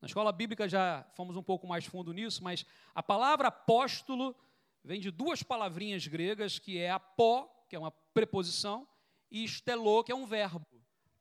na 0.00 0.06
escola 0.06 0.30
bíblica 0.32 0.68
já 0.68 1.06
fomos 1.14 1.36
um 1.36 1.42
pouco 1.42 1.66
mais 1.66 1.84
fundo 1.84 2.12
nisso, 2.12 2.42
mas 2.42 2.66
a 2.94 3.02
palavra 3.02 3.48
apóstolo 3.48 4.36
vem 4.84 5.00
de 5.00 5.10
duas 5.10 5.42
palavrinhas 5.42 6.06
gregas, 6.06 6.58
que 6.58 6.78
é 6.78 6.90
apó, 6.90 7.48
que 7.68 7.74
é 7.74 7.78
uma 7.78 7.90
preposição, 7.90 8.86
e 9.30 9.44
estelô, 9.44 10.04
que 10.04 10.12
é 10.12 10.14
um 10.14 10.26
verbo. 10.26 10.66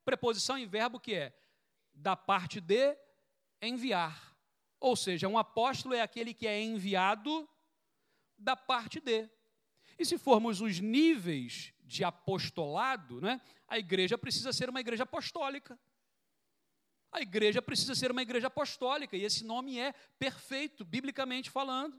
Preposição 0.03 0.57
e 0.57 0.65
verbo 0.65 0.99
que 0.99 1.15
é 1.15 1.33
da 1.93 2.15
parte 2.15 2.59
de 2.59 2.95
enviar. 3.61 4.35
Ou 4.79 4.95
seja, 4.95 5.27
um 5.27 5.37
apóstolo 5.37 5.95
é 5.95 6.01
aquele 6.01 6.33
que 6.33 6.45
é 6.45 6.61
enviado 6.61 7.49
da 8.37 8.55
parte 8.55 8.99
de. 8.99 9.29
E 9.97 10.05
se 10.05 10.17
formos 10.17 10.61
os 10.61 10.79
níveis 10.79 11.73
de 11.83 12.03
apostolado, 12.03 13.21
né, 13.21 13.41
a 13.67 13.79
igreja 13.79 14.17
precisa 14.17 14.51
ser 14.51 14.69
uma 14.69 14.81
igreja 14.81 15.03
apostólica. 15.03 15.79
A 17.15 17.21
igreja 17.21 17.61
precisa 17.61 17.95
ser 17.95 18.11
uma 18.11 18.21
igreja 18.21 18.47
apostólica, 18.47 19.15
e 19.15 19.23
esse 19.23 19.45
nome 19.45 19.79
é 19.79 19.93
perfeito, 20.19 20.83
biblicamente 20.83 21.49
falando. 21.49 21.97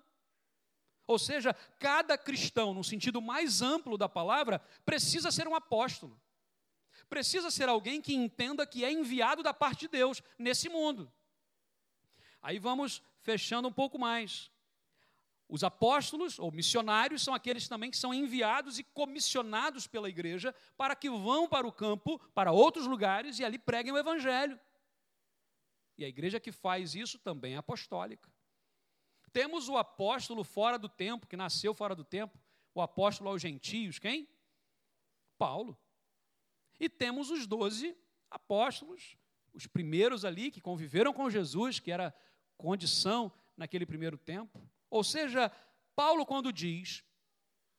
Ou 1.07 1.19
seja, 1.19 1.55
cada 1.79 2.19
cristão, 2.19 2.75
no 2.75 2.85
sentido 2.85 3.23
mais 3.23 3.63
amplo 3.63 3.97
da 3.97 4.11
palavra, 4.11 4.59
precisa 4.85 5.31
ser 5.31 5.49
um 5.49 5.55
apóstolo. 5.55 6.21
Precisa 7.09 7.51
ser 7.51 7.67
alguém 7.67 8.03
que 8.03 8.15
entenda 8.15 8.67
que 8.67 8.85
é 8.85 8.93
enviado 8.93 9.43
da 9.43 9.55
parte 9.55 9.81
de 9.81 9.89
Deus 9.89 10.23
nesse 10.39 10.69
mundo. 10.69 11.11
Aí 12.43 12.59
vamos 12.59 13.03
fechando 13.23 13.69
um 13.69 13.73
pouco 13.73 13.99
mais. 13.99 14.51
Os 15.49 15.65
apóstolos 15.65 16.39
ou 16.39 16.53
missionários 16.53 17.25
são 17.25 17.33
aqueles 17.33 17.67
também 17.67 17.91
que 17.91 17.97
são 17.97 18.13
enviados 18.13 18.79
e 18.79 18.85
comissionados 18.85 19.87
pela 19.87 20.11
igreja 20.11 20.55
para 20.77 20.95
que 20.95 21.09
vão 21.09 21.49
para 21.49 21.67
o 21.67 21.73
campo, 21.73 22.19
para 22.35 22.53
outros 22.53 22.87
lugares 22.87 23.39
e 23.39 23.47
ali 23.47 23.59
preguem 23.59 23.95
o 23.95 23.99
evangelho. 23.99 24.61
E 25.99 26.05
a 26.05 26.09
igreja 26.09 26.39
que 26.41 26.53
faz 26.53 26.95
isso 26.95 27.19
também 27.19 27.55
é 27.55 27.57
apostólica. 27.57 28.31
Temos 29.33 29.69
o 29.69 29.77
apóstolo 29.77 30.45
fora 30.45 30.79
do 30.79 30.89
tempo, 30.89 31.27
que 31.27 31.37
nasceu 31.37 31.75
fora 31.75 31.95
do 31.95 32.05
tempo, 32.05 32.39
o 32.75 32.81
apóstolo 32.81 33.31
aos 33.31 33.41
gentios, 33.41 33.99
quem? 33.99 34.29
Paulo. 35.39 35.79
E 36.79 36.89
temos 36.89 37.31
os 37.31 37.47
doze 37.47 37.97
apóstolos, 38.31 39.17
os 39.53 39.67
primeiros 39.67 40.25
ali 40.25 40.51
que 40.51 40.61
conviveram 40.61 41.13
com 41.13 41.31
Jesus, 41.31 41.81
que 41.81 41.91
era 41.91 42.15
condição 42.57 43.33
naquele 43.57 43.87
primeiro 43.87 44.19
tempo. 44.19 44.63
Ou 44.91 45.03
seja, 45.03 45.51
Paulo, 45.95 46.27
quando 46.27 46.53
diz 46.53 47.03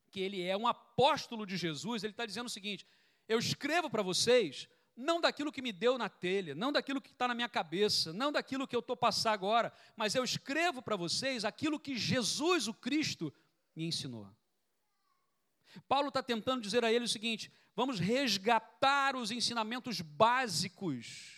que 0.09 0.19
ele 0.19 0.41
é 0.41 0.57
um 0.57 0.67
apóstolo 0.67 1.45
de 1.45 1.57
Jesus, 1.57 2.03
ele 2.03 2.13
está 2.13 2.25
dizendo 2.25 2.47
o 2.47 2.51
seguinte: 2.51 2.87
eu 3.27 3.37
escrevo 3.37 3.89
para 3.89 4.01
vocês 4.01 4.67
não 4.97 5.21
daquilo 5.21 5.51
que 5.51 5.61
me 5.61 5.71
deu 5.71 5.95
na 5.95 6.09
telha, 6.09 6.55
não 6.55 6.71
daquilo 6.71 6.99
que 6.99 7.11
está 7.11 7.27
na 7.27 7.35
minha 7.35 7.47
cabeça, 7.47 8.11
não 8.11 8.31
daquilo 8.31 8.67
que 8.67 8.75
eu 8.75 8.79
estou 8.79 8.97
passando 8.97 9.33
agora, 9.33 9.71
mas 9.95 10.15
eu 10.15 10.23
escrevo 10.23 10.81
para 10.81 10.95
vocês 10.95 11.45
aquilo 11.45 11.79
que 11.79 11.95
Jesus, 11.95 12.67
o 12.67 12.73
Cristo, 12.73 13.31
me 13.75 13.85
ensinou. 13.85 14.27
Paulo 15.87 16.07
está 16.07 16.23
tentando 16.23 16.63
dizer 16.63 16.83
a 16.83 16.91
ele 16.91 17.05
o 17.05 17.09
seguinte: 17.09 17.51
vamos 17.75 17.99
resgatar 17.99 19.15
os 19.15 19.29
ensinamentos 19.29 20.01
básicos 20.01 21.35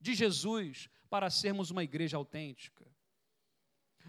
de 0.00 0.14
Jesus 0.14 0.88
para 1.08 1.30
sermos 1.30 1.70
uma 1.70 1.84
igreja 1.84 2.16
autêntica. 2.16 2.84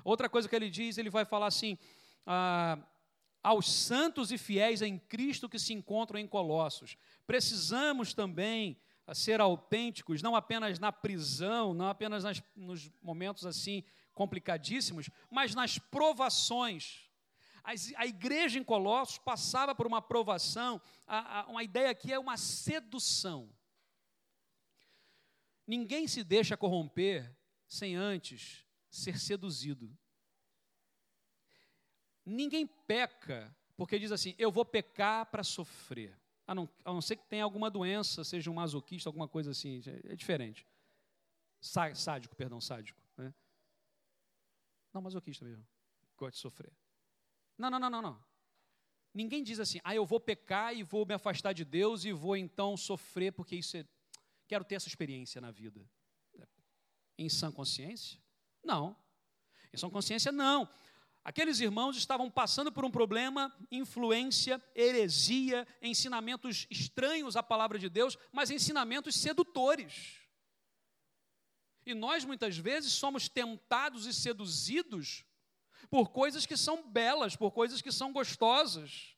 Outra 0.04 0.28
coisa 0.28 0.50
que 0.50 0.56
ele 0.56 0.72
diz, 0.72 0.98
ele 0.98 1.12
vai 1.12 1.24
falar 1.24 1.48
assim: 1.48 1.78
ah, 2.26 2.80
aos 3.44 3.70
santos 3.70 4.32
e 4.32 4.38
fiéis 4.38 4.82
em 4.82 4.98
Cristo 4.98 5.50
que 5.50 5.60
se 5.60 5.74
encontram 5.74 6.18
em 6.18 6.26
Colossos. 6.26 6.96
Precisamos 7.28 8.14
também 8.14 8.78
ser 9.14 9.42
autênticos, 9.42 10.22
não 10.22 10.36
apenas 10.36 10.80
na 10.80 10.92
prisão, 10.92 11.74
não 11.74 11.88
apenas 11.88 12.24
nas, 12.24 12.42
nos 12.56 12.90
momentos 13.02 13.46
assim 13.46 13.84
complicadíssimos, 14.14 15.10
mas 15.30 15.54
nas 15.54 15.78
provações. 15.78 17.10
A 17.96 18.06
igreja 18.06 18.60
em 18.60 18.64
Colossos 18.64 19.18
passava 19.18 19.76
por 19.76 19.88
uma 19.88 20.02
provação, 20.02 20.82
uma 21.48 21.64
ideia 21.64 21.94
que 21.94 22.12
é 22.12 22.20
uma 22.20 22.38
sedução. 22.38 23.50
Ninguém 25.66 26.08
se 26.08 26.24
deixa 26.24 26.58
corromper 26.58 27.36
sem 27.68 27.96
antes 27.96 28.66
ser 28.90 29.18
seduzido. 29.18 29.98
Ninguém 32.26 32.66
peca 32.66 33.56
porque 33.76 34.00
diz 34.00 34.12
assim: 34.12 34.36
eu 34.38 34.52
vou 34.52 34.66
pecar 34.66 35.26
para 35.26 35.44
sofrer. 35.44 36.18
A 36.46 36.54
não, 36.54 36.70
a 36.84 36.92
não 36.94 37.02
ser 37.02 37.16
que 37.16 37.26
tenha 37.26 37.44
alguma 37.44 37.70
doença, 37.70 38.24
seja 38.24 38.52
um 38.52 38.54
masoquista, 38.54 39.10
alguma 39.10 39.28
coisa 39.28 39.52
assim. 39.52 39.82
É 40.06 40.16
diferente. 40.16 40.68
Sá, 41.62 41.94
sádico, 41.96 42.36
perdão, 42.36 42.60
sádico. 42.60 43.02
Né? 43.18 43.34
Não, 44.94 45.02
masoquista 45.02 45.46
mesmo. 45.46 45.66
Gosta 46.18 46.34
de 46.34 46.38
sofrer. 46.40 46.74
Não, 47.58 47.70
não, 47.70 47.80
não, 47.80 47.90
não, 47.90 48.02
não. 48.02 48.24
Ninguém 49.14 49.44
diz 49.44 49.60
assim, 49.60 49.80
ah, 49.84 49.96
eu 49.96 50.06
vou 50.06 50.20
pecar 50.20 50.76
e 50.76 50.84
vou 50.84 51.06
me 51.06 51.14
afastar 51.14 51.54
de 51.54 51.64
Deus 51.64 52.04
e 52.04 52.12
vou 52.12 52.36
então 52.36 52.76
sofrer, 52.76 53.32
porque 53.32 53.56
isso 53.56 53.78
é. 53.78 53.86
Quero 54.48 54.66
ter 54.66 54.76
essa 54.76 54.88
experiência 54.88 55.40
na 55.40 55.52
vida. 55.52 55.88
Em 57.18 57.30
sã 57.30 57.52
consciência? 57.52 58.20
Não. 58.64 58.96
Em 59.72 59.78
sã 59.78 59.90
consciência, 59.90 60.32
não. 60.32 60.68
Aqueles 61.24 61.62
irmãos 61.62 61.96
estavam 61.96 62.30
passando 62.30 62.70
por 62.70 62.84
um 62.84 62.92
problema, 62.92 63.54
influência, 63.72 64.62
heresia, 64.76 65.66
ensinamentos 65.82 66.68
estranhos 66.70 67.38
à 67.38 67.44
palavra 67.44 67.80
de 67.80 67.90
Deus, 67.90 68.18
mas 68.32 68.52
ensinamentos 68.52 69.16
sedutores. 69.16 70.20
E 71.86 71.94
nós 71.94 72.26
muitas 72.26 72.58
vezes 72.58 72.92
somos 72.92 73.30
tentados 73.30 74.06
e 74.06 74.14
seduzidos 74.14 75.26
por 75.90 76.10
coisas 76.10 76.46
que 76.46 76.58
são 76.58 76.90
belas, 76.90 77.38
por 77.38 77.52
coisas 77.52 77.82
que 77.82 77.92
são 77.92 78.12
gostosas. 78.12 79.16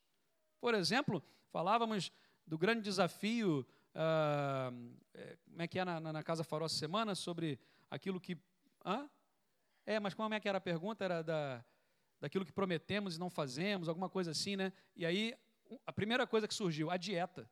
Por 0.61 0.75
exemplo, 0.75 1.23
falávamos 1.51 2.11
do 2.45 2.57
grande 2.57 2.81
desafio, 2.81 3.65
ah, 3.95 4.71
é, 5.13 5.37
como 5.45 5.61
é 5.61 5.67
que 5.67 5.79
é 5.79 5.85
na, 5.85 5.99
na 5.99 6.23
Casa 6.23 6.43
Farol 6.43 6.67
essa 6.67 6.75
semana, 6.75 7.15
sobre 7.15 7.59
aquilo 7.89 8.19
que. 8.19 8.37
Hã? 8.85 9.09
É, 9.87 9.99
mas 9.99 10.13
como 10.13 10.33
é 10.35 10.39
que 10.39 10.47
era 10.47 10.59
a 10.59 10.61
pergunta? 10.61 11.03
Era 11.03 11.23
da 11.23 11.65
daquilo 12.19 12.45
que 12.45 12.51
prometemos 12.51 13.15
e 13.15 13.19
não 13.19 13.29
fazemos, 13.29 13.87
alguma 13.89 14.09
coisa 14.09 14.31
assim, 14.31 14.55
né? 14.55 14.71
E 14.95 15.05
aí, 15.05 15.35
a 15.85 15.93
primeira 15.93 16.25
coisa 16.25 16.47
que 16.47 16.53
surgiu, 16.53 16.89
a 16.89 16.97
dieta. 16.97 17.49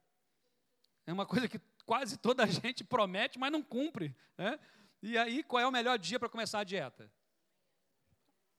É 1.06 1.12
uma 1.14 1.26
coisa 1.26 1.48
que 1.48 1.60
quase 1.86 2.18
toda 2.18 2.44
a 2.44 2.48
gente 2.48 2.84
promete, 2.84 3.38
mas 3.38 3.52
não 3.52 3.62
cumpre, 3.62 4.16
né? 4.38 4.60
E 5.02 5.18
aí, 5.18 5.44
qual 5.44 5.62
é 5.62 5.68
o 5.68 5.72
melhor 5.72 6.00
dia 6.00 6.20
para 6.20 6.30
começar 6.30 6.60
a 6.60 6.64
dieta? 6.64 7.12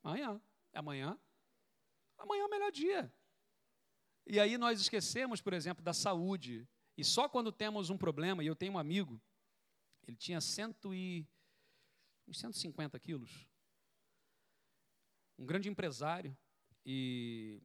Amanhã. 0.02 0.40
É 0.72 0.78
amanhã? 0.78 1.18
Amanhã 2.18 2.42
é 2.42 2.46
o 2.46 2.50
melhor 2.50 2.70
dia. 2.70 3.12
E 4.26 4.38
aí 4.40 4.58
nós 4.58 4.80
esquecemos, 4.80 5.40
por 5.40 5.52
exemplo, 5.52 5.82
da 5.82 5.92
saúde. 5.92 6.68
E 6.96 7.04
só 7.04 7.28
quando 7.28 7.50
temos 7.50 7.90
um 7.90 7.96
problema, 7.96 8.42
e 8.42 8.46
eu 8.46 8.54
tenho 8.54 8.74
um 8.74 8.78
amigo, 8.78 9.20
ele 10.06 10.16
tinha 10.16 10.40
cento 10.40 10.94
e, 10.94 11.26
uns 12.26 12.38
150 12.38 12.98
quilos, 12.98 13.46
um 15.38 15.46
grande 15.46 15.68
empresário, 15.68 16.36
e, 16.84 17.60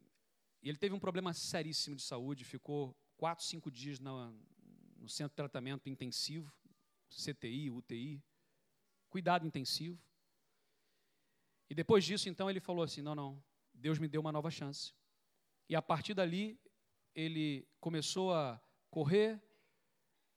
e 0.62 0.70
ele 0.70 0.78
teve 0.78 0.96
um 0.96 1.00
problema 1.00 1.34
seríssimo 1.34 1.96
de 1.96 2.02
saúde, 2.02 2.46
ficou 2.46 2.96
quatro, 3.18 3.46
cinco 3.46 3.70
dias 3.70 4.00
na, 4.00 4.34
no 4.98 5.10
centro 5.10 5.32
de 5.32 5.36
tratamento 5.36 5.90
intensivo, 5.90 6.52
CTI, 7.10 7.70
UTI, 7.70 8.24
cuidado 9.10 9.46
intensivo. 9.46 10.00
E 11.70 11.76
depois 11.76 12.04
disso, 12.04 12.30
então, 12.30 12.50
ele 12.50 12.60
falou 12.60 12.84
assim: 12.84 13.02
não, 13.02 13.14
não, 13.16 13.44
Deus 13.74 14.00
me 14.00 14.08
deu 14.08 14.22
uma 14.22 14.32
nova 14.32 14.50
chance. 14.50 14.94
E 15.68 15.76
a 15.76 15.82
partir 15.82 16.14
dali, 16.14 16.60
ele 17.14 17.68
começou 17.80 18.34
a 18.34 18.60
correr, 18.90 19.42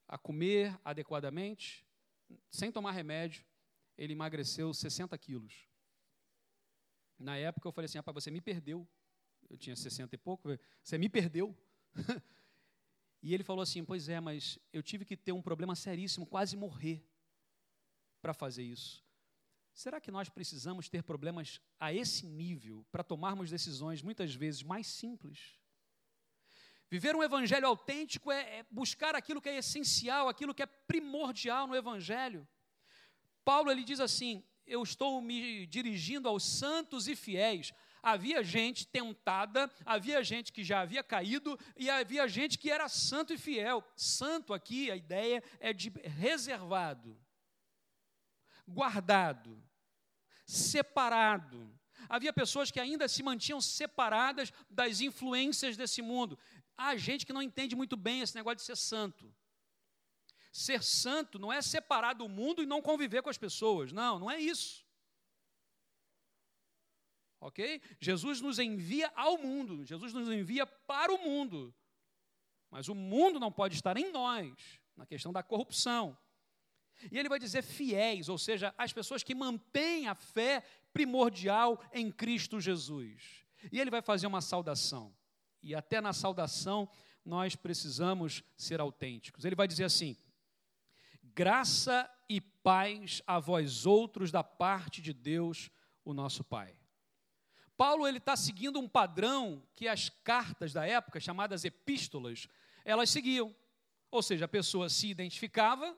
a 0.07 0.19
comer 0.19 0.79
adequadamente, 0.85 1.87
sem 2.51 2.71
tomar 2.71 2.93
remédio. 2.93 3.45
Ele 3.97 4.13
emagreceu 4.13 4.73
60 4.73 5.17
quilos. 5.19 5.69
Na 7.19 7.37
época 7.37 7.69
eu 7.69 7.73
falei 7.73 7.87
assim, 7.87 7.99
rapaz, 7.99 8.15
você 8.15 8.31
me 8.31 8.41
perdeu. 8.41 8.87
Eu 9.49 9.57
tinha 9.57 9.77
60 9.77 10.15
e 10.15 10.19
pouco, 10.19 10.49
você 10.83 10.97
me 10.99 11.09
perdeu. 11.09 11.57
e 13.23 13.35
ele 13.35 13.45
falou 13.45 13.63
assim, 13.63 13.85
pois 13.85 14.09
é, 14.09 14.21
mas 14.21 14.59
eu 14.73 14.83
tive 14.83 15.05
que 15.05 15.17
ter 15.17 15.33
um 15.33 15.43
problema 15.43 15.75
seríssimo, 15.75 16.27
quase 16.27 16.57
morrer, 16.57 17.07
para 18.21 18.33
fazer 18.33 18.63
isso. 18.63 19.05
Será 19.75 20.01
que 20.01 20.11
nós 20.11 20.29
precisamos 20.29 20.89
ter 20.89 21.03
problemas 21.03 21.61
a 21.81 21.93
esse 21.93 22.27
nível 22.27 22.85
para 22.91 23.03
tomarmos 23.03 23.51
decisões 23.51 24.03
muitas 24.03 24.35
vezes 24.35 24.63
mais 24.63 24.87
simples? 24.87 25.59
Viver 26.91 27.17
um 27.17 27.23
evangelho 27.23 27.67
autêntico 27.67 28.31
é, 28.31 28.59
é, 28.59 28.67
buscar 28.71 29.15
aquilo 29.15 29.41
que 29.41 29.49
é 29.49 29.57
essencial, 29.57 30.29
aquilo 30.29 30.55
que 30.55 30.63
é 30.63 30.67
primordial 30.67 31.67
no 31.67 31.75
evangelho. 31.75 32.47
Paulo 33.43 33.71
ele 33.71 33.83
diz 33.83 33.99
assim: 33.99 34.45
eu 34.67 34.83
estou 34.83 35.21
me 35.21 35.67
dirigindo 35.67 36.29
aos 36.29 36.45
santos 36.45 37.09
e 37.09 37.17
fiéis. 37.17 37.73
Havia 38.03 38.43
gente 38.43 38.87
tentada, 38.87 39.71
havia 39.87 40.25
gente 40.25 40.53
que 40.53 40.65
já 40.65 40.81
havia 40.81 41.05
caído 41.05 41.59
e 41.77 41.89
havia 41.89 42.27
gente 42.27 42.59
que 42.59 42.71
era 42.71 42.89
santo 42.89 43.33
e 43.33 43.39
fiel. 43.39 43.85
Santo 43.95 44.53
aqui, 44.53 44.91
a 44.91 44.97
ideia 44.97 45.43
é 45.61 45.73
de 45.73 45.89
reservado, 45.89 47.17
guardado, 48.67 49.63
separado. 50.45 51.73
Havia 52.09 52.33
pessoas 52.33 52.71
que 52.71 52.81
ainda 52.81 53.07
se 53.07 53.23
mantinham 53.23 53.61
separadas 53.61 54.53
das 54.69 55.01
influências 55.01 55.77
desse 55.77 56.03
mundo. 56.03 56.37
Há 56.77 56.97
gente 56.97 57.25
que 57.25 57.33
não 57.33 57.43
entende 57.43 57.77
muito 57.77 57.97
bem 57.97 58.21
esse 58.21 58.35
negócio 58.35 58.57
de 58.57 58.63
ser 58.63 58.77
santo. 58.77 59.33
Ser 60.53 60.83
santo 60.83 61.39
não 61.39 61.51
é 61.51 61.63
separar 61.63 62.13
do 62.13 62.29
mundo 62.29 62.63
e 62.63 62.67
não 62.67 62.83
conviver 62.83 63.23
com 63.23 63.31
as 63.31 63.39
pessoas. 63.39 63.91
Não, 63.91 64.19
não 64.19 64.31
é 64.31 64.39
isso. 64.39 64.85
Ok? 67.41 67.81
Jesus 67.99 68.41
nos 68.41 68.59
envia 68.59 69.11
ao 69.17 69.39
mundo, 69.39 69.85
Jesus 69.85 70.13
nos 70.13 70.29
envia 70.29 70.65
para 70.65 71.13
o 71.13 71.19
mundo. 71.19 71.75
Mas 72.71 72.89
o 72.89 72.95
mundo 72.95 73.41
não 73.41 73.51
pode 73.51 73.75
estar 73.75 73.97
em 73.97 74.13
nós, 74.13 74.55
na 74.95 75.07
questão 75.07 75.33
da 75.33 75.43
corrupção. 75.43 76.17
E 77.11 77.19
ele 77.19 77.29
vai 77.29 77.39
dizer 77.39 77.63
fiéis, 77.63 78.29
ou 78.29 78.39
seja, 78.39 78.73
as 78.79 78.93
pessoas 78.93 79.23
que 79.23 79.35
mantêm 79.35 80.07
a 80.07 80.15
fé 80.15 80.63
primordial 80.93 81.83
em 81.93 82.13
Cristo 82.13 82.61
Jesus. 82.61 83.45
E 83.73 83.81
ele 83.81 83.91
vai 83.91 84.03
fazer 84.03 84.27
uma 84.27 84.41
saudação. 84.41 85.15
E 85.63 85.75
até 85.75 86.01
na 86.01 86.13
saudação 86.13 86.89
nós 87.25 87.57
precisamos 87.57 88.43
ser 88.57 88.81
autênticos. 88.81 89.45
Ele 89.45 89.57
vai 89.57 89.67
dizer 89.67 89.85
assim: 89.85 90.17
Graça 91.35 92.09
e 92.29 92.41
paz 92.41 93.23
a 93.27 93.39
vós 93.39 93.87
outros 93.87 94.31
da 94.31 94.45
parte 94.45 95.01
de 95.01 95.15
Deus, 95.15 95.71
o 96.05 96.13
nosso 96.13 96.45
Pai. 96.45 96.77
Paulo 97.77 98.07
ele 98.07 98.19
está 98.19 98.37
seguindo 98.37 98.79
um 98.79 98.89
padrão 98.89 99.67
que 99.75 99.89
as 99.89 100.09
cartas 100.09 100.73
da 100.73 100.87
época, 100.87 101.19
chamadas 101.19 101.65
epístolas, 101.65 102.47
elas 102.85 103.11
seguiam. 103.11 103.55
Ou 104.11 104.23
seja, 104.23 104.45
a 104.45 104.49
pessoa 104.49 104.89
se 104.89 105.09
identificava 105.09 105.97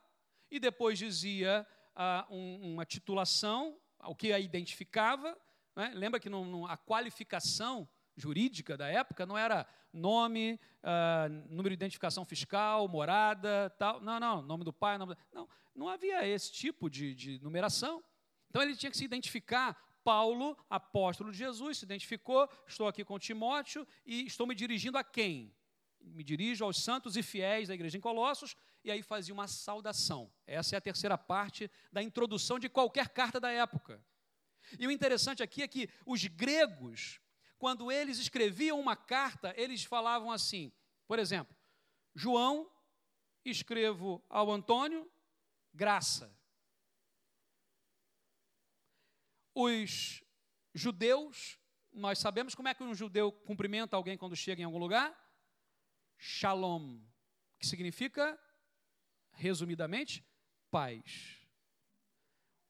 e 0.51 0.61
depois 0.61 0.99
dizia 0.99 1.66
ah, 1.97 2.27
um, 2.31 2.73
uma 2.73 2.87
titulação, 2.87 3.77
o 4.05 4.14
que 4.14 4.33
a 4.33 4.38
identificava. 4.38 5.37
Né? 5.75 5.92
Lembra 5.94 6.20
que 6.20 6.29
a 6.68 6.77
qualificação 6.77 7.88
jurídica 8.16 8.77
da 8.77 8.88
época 8.88 9.27
não 9.27 9.37
era 9.37 9.66
nome, 9.92 10.59
uh, 10.83 11.29
número 11.48 11.70
de 11.70 11.74
identificação 11.74 12.24
fiscal, 12.24 12.88
morada, 12.88 13.70
tal. 13.79 14.00
Não, 14.00 14.18
não, 14.18 14.42
nome 14.42 14.64
do 14.64 14.72
pai, 14.72 14.98
nome. 14.98 15.16
Não, 15.33 15.48
não 15.74 15.88
havia 15.88 16.27
esse 16.27 16.53
tipo 16.53 16.88
de, 16.88 17.14
de 17.14 17.38
numeração. 17.40 18.03
Então 18.48 18.62
ele 18.62 18.77
tinha 18.77 18.90
que 18.90 18.96
se 18.96 19.05
identificar. 19.05 19.77
Paulo, 20.05 20.55
apóstolo 20.68 21.33
de 21.33 21.38
Jesus, 21.38 21.79
se 21.79 21.85
identificou. 21.85 22.48
Estou 22.66 22.87
aqui 22.87 23.03
com 23.05 23.18
Timóteo 23.18 23.87
e 24.05 24.27
estou 24.27 24.46
me 24.46 24.55
dirigindo 24.55 24.98
a 24.98 25.03
quem? 25.03 25.55
Me 25.98 26.22
dirijo 26.22 26.62
aos 26.62 26.83
santos 26.83 27.16
e 27.16 27.22
fiéis 27.22 27.68
da 27.68 27.74
igreja 27.74 27.96
em 27.96 28.00
Colossos 28.03 28.55
e 28.85 28.90
aí 28.90 29.03
fazia 29.03 29.33
uma 29.33 29.48
saudação. 29.48 30.31
Essa 30.46 30.77
é 30.77 30.79
a 30.79 30.81
terceira 30.81 31.16
parte 31.16 31.70
da 31.90 32.03
introdução 32.03 32.59
de 32.59 32.68
qualquer 32.68 33.09
carta 33.09 33.40
da 33.40 33.50
época. 33.50 34.05
E 34.79 34.87
o 34.87 34.90
interessante 34.90 35.42
aqui 35.42 35.62
é 35.62 35.68
que 35.68 35.88
os 36.05 36.27
gregos 36.27 37.18
quando 37.64 37.90
eles 37.90 38.18
escreviam 38.18 38.79
uma 38.79 38.94
carta, 38.94 39.55
eles 39.57 39.85
falavam 39.85 40.31
assim, 40.31 40.70
por 41.07 41.18
exemplo, 41.18 41.57
João, 42.14 42.70
escrevo 43.42 44.22
ao 44.29 44.53
Antônio, 44.53 45.11
graça. 45.72 46.31
Os 49.55 50.22
judeus, 50.74 51.59
nós 51.90 52.18
sabemos 52.18 52.55
como 52.55 52.68
é 52.68 52.74
que 52.74 52.83
um 52.83 52.94
judeu 52.94 53.33
cumprimenta 53.33 53.96
alguém 53.96 54.18
quando 54.18 54.37
chega 54.37 54.61
em 54.61 54.66
algum 54.66 54.77
lugar? 54.77 55.18
Shalom, 56.18 57.00
que 57.59 57.66
significa, 57.66 58.38
resumidamente, 59.31 60.22
paz. 60.70 61.38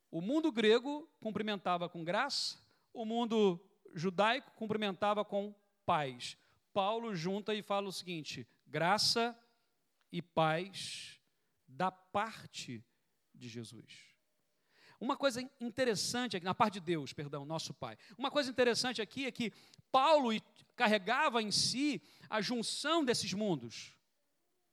O 0.09 0.21
mundo 0.21 0.53
grego 0.53 1.13
cumprimentava 1.19 1.89
com 1.89 2.05
graça, 2.05 2.65
o 2.93 3.05
mundo 3.05 3.61
judaico 3.95 4.51
cumprimentava 4.53 5.25
com 5.25 5.55
paz. 5.87 6.37
Paulo 6.73 7.15
junta 7.15 7.55
e 7.55 7.63
fala 7.63 7.89
o 7.89 7.93
seguinte: 7.93 8.47
graça 8.67 9.39
e 10.11 10.21
paz 10.21 11.21
da 11.67 11.91
parte 11.91 12.85
de 13.35 13.49
Jesus. 13.49 14.15
Uma 15.01 15.17
coisa 15.17 15.43
interessante 15.61 16.37
aqui, 16.37 16.45
na 16.45 16.55
parte 16.55 16.75
de 16.75 16.81
Deus, 16.81 17.13
perdão, 17.13 17.45
nosso 17.45 17.75
Pai. 17.75 17.97
Uma 18.17 18.31
coisa 18.31 18.51
interessante 18.51 19.03
aqui 19.03 19.27
é 19.27 19.33
que 19.33 19.53
Paulo 19.91 20.31
carregava 20.77 21.43
em 21.43 21.51
si 21.51 22.01
a 22.31 22.41
junção 22.41 23.05
desses 23.05 23.33
mundos. 23.33 23.95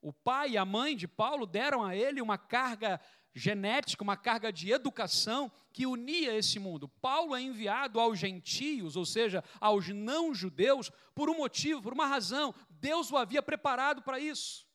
O 0.01 0.11
pai 0.11 0.51
e 0.51 0.57
a 0.57 0.65
mãe 0.65 0.95
de 0.95 1.07
Paulo 1.07 1.45
deram 1.45 1.83
a 1.83 1.95
ele 1.95 2.21
uma 2.21 2.37
carga 2.37 2.99
genética, 3.33 4.03
uma 4.03 4.17
carga 4.17 4.51
de 4.51 4.71
educação 4.71 5.51
que 5.71 5.85
unia 5.85 6.35
esse 6.35 6.59
mundo. 6.59 6.87
Paulo 6.87 7.35
é 7.35 7.41
enviado 7.41 7.99
aos 7.99 8.19
gentios, 8.19 8.95
ou 8.95 9.05
seja, 9.05 9.43
aos 9.59 9.87
não-judeus, 9.89 10.91
por 11.15 11.29
um 11.29 11.37
motivo, 11.37 11.81
por 11.81 11.93
uma 11.93 12.07
razão. 12.07 12.53
Deus 12.69 13.11
o 13.11 13.17
havia 13.17 13.41
preparado 13.41 14.01
para 14.01 14.19
isso. 14.19 14.67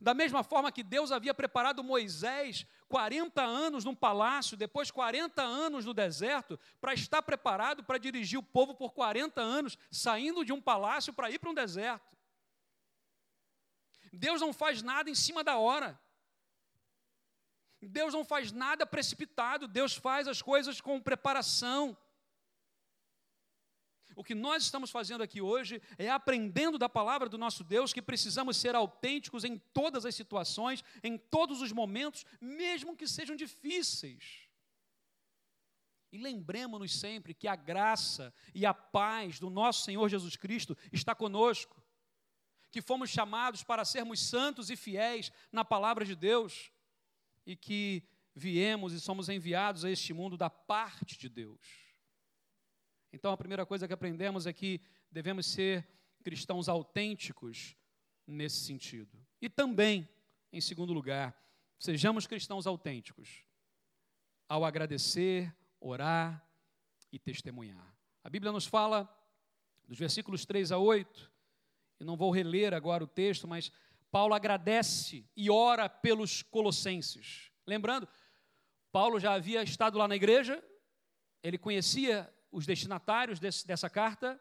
Da 0.00 0.12
mesma 0.12 0.42
forma 0.42 0.72
que 0.72 0.82
Deus 0.82 1.12
havia 1.12 1.32
preparado 1.32 1.84
Moisés 1.84 2.66
40 2.88 3.42
anos 3.42 3.84
num 3.84 3.94
palácio, 3.94 4.56
depois 4.56 4.90
40 4.90 5.42
anos 5.42 5.84
no 5.84 5.94
deserto, 5.94 6.58
para 6.80 6.94
estar 6.94 7.22
preparado 7.22 7.82
para 7.84 7.98
dirigir 7.98 8.38
o 8.38 8.42
povo 8.42 8.74
por 8.74 8.92
40 8.92 9.40
anos, 9.40 9.78
saindo 9.90 10.44
de 10.44 10.52
um 10.52 10.60
palácio 10.60 11.12
para 11.12 11.30
ir 11.30 11.38
para 11.38 11.50
um 11.50 11.54
deserto. 11.54 12.16
Deus 14.12 14.40
não 14.40 14.52
faz 14.52 14.82
nada 14.82 15.10
em 15.10 15.14
cima 15.14 15.42
da 15.42 15.56
hora. 15.56 15.98
Deus 17.84 18.12
não 18.12 18.24
faz 18.24 18.52
nada 18.52 18.86
precipitado, 18.86 19.68
Deus 19.68 19.94
faz 19.94 20.26
as 20.26 20.40
coisas 20.40 20.80
com 20.80 21.00
preparação. 21.00 21.96
O 24.16 24.22
que 24.22 24.34
nós 24.34 24.62
estamos 24.62 24.90
fazendo 24.90 25.22
aqui 25.22 25.40
hoje 25.40 25.82
é 25.98 26.08
aprendendo 26.08 26.78
da 26.78 26.88
palavra 26.88 27.28
do 27.28 27.36
nosso 27.36 27.64
Deus 27.64 27.92
que 27.92 28.02
precisamos 28.02 28.56
ser 28.56 28.74
autênticos 28.74 29.44
em 29.44 29.58
todas 29.72 30.06
as 30.06 30.14
situações, 30.14 30.84
em 31.02 31.18
todos 31.18 31.60
os 31.60 31.72
momentos, 31.72 32.24
mesmo 32.40 32.96
que 32.96 33.08
sejam 33.08 33.34
difíceis. 33.34 34.48
E 36.12 36.18
lembremos-nos 36.18 36.94
sempre 36.94 37.34
que 37.34 37.48
a 37.48 37.56
graça 37.56 38.32
e 38.54 38.64
a 38.64 38.72
paz 38.72 39.40
do 39.40 39.50
nosso 39.50 39.82
Senhor 39.82 40.08
Jesus 40.08 40.36
Cristo 40.36 40.78
está 40.92 41.12
conosco, 41.12 41.82
que 42.70 42.80
fomos 42.80 43.10
chamados 43.10 43.64
para 43.64 43.84
sermos 43.84 44.20
santos 44.20 44.70
e 44.70 44.76
fiéis 44.76 45.32
na 45.50 45.64
palavra 45.64 46.04
de 46.04 46.14
Deus 46.14 46.70
e 47.46 47.56
que 47.56 48.02
viemos 48.34 48.92
e 48.92 49.00
somos 49.00 49.28
enviados 49.28 49.84
a 49.84 49.90
este 49.90 50.12
mundo 50.12 50.36
da 50.36 50.50
parte 50.50 51.18
de 51.18 51.28
Deus. 51.28 51.60
Então, 53.12 53.32
a 53.32 53.36
primeira 53.36 53.64
coisa 53.64 53.86
que 53.86 53.94
aprendemos 53.94 54.46
é 54.46 54.52
que 54.52 54.80
devemos 55.10 55.46
ser 55.46 55.86
cristãos 56.22 56.68
autênticos 56.68 57.76
nesse 58.26 58.64
sentido. 58.64 59.16
E 59.40 59.48
também, 59.48 60.08
em 60.52 60.60
segundo 60.60 60.92
lugar, 60.92 61.38
sejamos 61.78 62.26
cristãos 62.26 62.66
autênticos 62.66 63.44
ao 64.48 64.64
agradecer, 64.64 65.54
orar 65.80 66.44
e 67.12 67.18
testemunhar. 67.18 67.94
A 68.22 68.30
Bíblia 68.30 68.50
nos 68.50 68.66
fala, 68.66 69.08
dos 69.86 69.98
versículos 69.98 70.44
3 70.44 70.72
a 70.72 70.78
8, 70.78 71.30
e 72.00 72.04
não 72.04 72.16
vou 72.16 72.30
reler 72.30 72.74
agora 72.74 73.04
o 73.04 73.06
texto, 73.06 73.46
mas 73.46 73.70
Paulo 74.14 74.32
agradece 74.32 75.28
e 75.36 75.50
ora 75.50 75.88
pelos 75.88 76.40
colossenses. 76.40 77.50
Lembrando, 77.66 78.08
Paulo 78.92 79.18
já 79.18 79.32
havia 79.32 79.60
estado 79.64 79.98
lá 79.98 80.06
na 80.06 80.14
igreja, 80.14 80.62
ele 81.42 81.58
conhecia 81.58 82.32
os 82.52 82.64
destinatários 82.64 83.40
desse, 83.40 83.66
dessa 83.66 83.90
carta, 83.90 84.40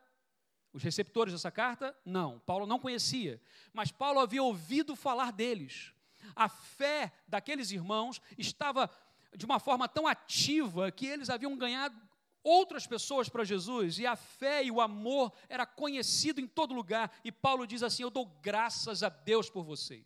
os 0.72 0.84
receptores 0.84 1.34
dessa 1.34 1.50
carta? 1.50 1.98
Não, 2.06 2.38
Paulo 2.42 2.68
não 2.68 2.78
conhecia, 2.78 3.42
mas 3.74 3.92
Paulo 3.92 4.20
havia 4.20 4.44
ouvido 4.44 4.96
falar 4.96 5.32
deles. 5.32 5.92
A 6.36 6.48
fé 6.48 7.12
daqueles 7.28 7.72
irmãos 7.72 8.22
estava 8.38 8.88
de 9.36 9.44
uma 9.44 9.60
forma 9.60 9.90
tão 9.90 10.06
ativa 10.06 10.92
que 10.92 11.08
eles 11.08 11.32
haviam 11.32 11.58
ganhado 11.58 12.00
outras 12.44 12.86
pessoas 12.86 13.30
para 13.30 13.44
Jesus, 13.44 14.00
e 14.00 14.06
a 14.06 14.16
fé 14.16 14.64
e 14.64 14.70
o 14.70 14.82
amor 14.82 15.32
era 15.48 15.66
conhecido 15.66 16.42
em 16.42 16.48
todo 16.48 16.74
lugar, 16.74 17.12
e 17.24 17.32
Paulo 17.32 17.66
diz 17.66 17.82
assim: 17.82 18.04
Eu 18.04 18.10
dou 18.10 18.26
graças 18.42 19.02
a 19.02 19.10
Deus 19.10 19.50
por 19.50 19.64
vocês. 19.64 20.06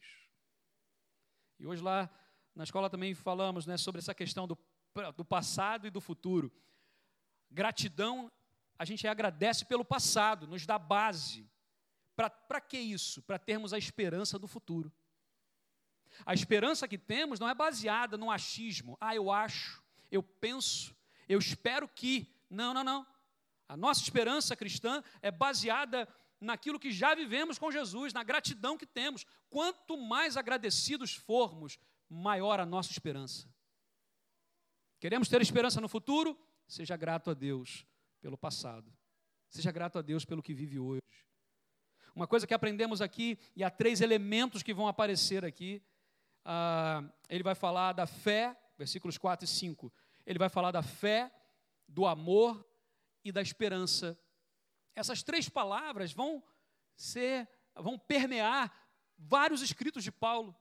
E 1.60 1.66
hoje 1.66 1.82
lá 1.82 2.10
na 2.56 2.64
escola 2.64 2.90
também 2.90 3.14
falamos 3.14 3.66
né, 3.66 3.78
sobre 3.78 4.00
essa 4.00 4.14
questão 4.14 4.48
do, 4.48 4.58
do 5.16 5.26
passado 5.26 5.88
e 5.88 5.92
do 5.92 6.02
futuro. 6.02 6.52
Gratidão, 7.50 8.32
a 8.78 8.86
gente 8.86 9.08
agradece 9.08 9.66
pelo 9.66 9.86
passado, 9.86 10.48
nos 10.48 10.66
dá 10.66 10.78
base. 10.78 11.50
Para 12.16 12.60
que 12.60 12.80
isso? 12.80 13.22
Para 13.22 13.38
termos 13.38 13.74
a 13.74 13.78
esperança 13.78 14.40
do 14.40 14.48
futuro. 14.48 14.92
A 16.26 16.34
esperança 16.34 16.88
que 16.88 16.98
temos 16.98 17.40
não 17.40 17.48
é 17.48 17.54
baseada 17.54 18.18
no 18.18 18.32
achismo. 18.32 18.98
Ah, 19.00 19.16
eu 19.16 19.32
acho, 19.32 19.84
eu 20.12 20.24
penso, 20.24 20.97
eu 21.28 21.40
espero 21.40 21.88
que. 21.88 22.28
Não, 22.50 22.74
não, 22.74 22.84
não. 22.84 23.06
A 23.68 23.76
nossa 23.76 24.02
esperança 24.02 24.56
cristã 24.56 25.04
é 25.22 25.30
baseada 25.30 26.08
naquilo 26.40 26.80
que 26.80 26.92
já 26.92 27.14
vivemos 27.14 27.60
com 27.60 27.72
Jesus, 27.72 28.14
na 28.14 28.24
gratidão 28.24 28.78
que 28.78 28.86
temos. 28.86 29.26
Quanto 29.50 29.98
mais 29.98 30.38
agradecidos 30.38 31.14
formos, 31.14 31.78
maior 32.10 32.60
a 32.60 32.66
nossa 32.66 32.92
esperança. 32.92 33.48
Queremos 35.00 35.28
ter 35.28 35.42
esperança 35.42 35.82
no 35.82 35.90
futuro? 35.90 36.38
Seja 36.68 36.96
grato 36.96 37.32
a 37.32 37.34
Deus 37.34 37.86
pelo 38.22 38.38
passado. 38.38 38.92
Seja 39.50 39.72
grato 39.72 40.00
a 40.00 40.02
Deus 40.02 40.26
pelo 40.26 40.42
que 40.42 40.54
vive 40.54 40.80
hoje. 40.80 41.02
Uma 42.16 42.28
coisa 42.28 42.48
que 42.48 42.54
aprendemos 42.54 43.02
aqui, 43.02 43.38
e 43.56 43.64
há 43.64 43.70
três 43.70 44.02
elementos 44.02 44.64
que 44.64 44.74
vão 44.74 44.88
aparecer 44.88 45.46
aqui. 45.46 45.84
Ah, 46.44 47.04
ele 47.30 47.44
vai 47.44 47.54
falar 47.54 47.94
da 47.94 48.08
fé, 48.08 48.58
versículos 48.78 49.18
4 49.18 49.46
e 49.46 49.48
5. 49.48 49.94
Ele 50.28 50.38
vai 50.38 50.50
falar 50.50 50.72
da 50.72 50.84
fé, 50.84 51.32
do 51.88 52.06
amor 52.06 52.68
e 53.24 53.32
da 53.32 53.42
esperança. 53.42 54.20
Essas 54.94 55.24
três 55.24 55.48
palavras 55.48 56.12
vão 56.12 56.44
ser, 56.98 57.48
vão 57.74 57.98
permear 57.98 58.72
vários 59.18 59.62
escritos 59.62 60.04
de 60.04 60.12
Paulo. 60.12 60.54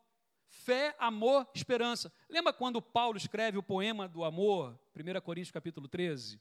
Fé, 0.47 0.95
amor, 1.01 1.51
esperança. 1.53 2.13
Lembra 2.29 2.53
quando 2.53 2.81
Paulo 2.81 3.17
escreve 3.17 3.59
o 3.59 3.63
poema 3.63 4.07
do 4.07 4.23
amor, 4.23 4.79
1 4.95 5.21
Coríntios 5.21 5.51
capítulo 5.51 5.89
13? 5.89 6.41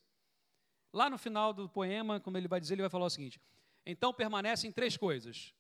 Lá 0.93 1.09
no 1.09 1.17
final 1.17 1.51
do 1.51 1.67
poema, 1.67 2.19
como 2.19 2.37
ele 2.37 2.47
vai 2.47 2.59
dizer, 2.59 2.75
ele 2.75 2.83
vai 2.83 2.91
falar 2.91 3.05
o 3.05 3.09
seguinte: 3.09 3.41
Então 3.83 4.13
permanecem 4.13 4.71
três 4.71 4.95
coisas: 4.95 5.51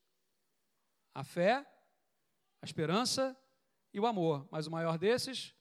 a 1.15 1.23
fé, 1.23 1.65
a 2.61 2.65
esperança 2.65 3.35
e 3.91 3.99
o 3.99 4.05
amor. 4.05 4.47
Mas 4.51 4.67
o 4.67 4.71
maior 4.71 4.99
desses 4.99 5.55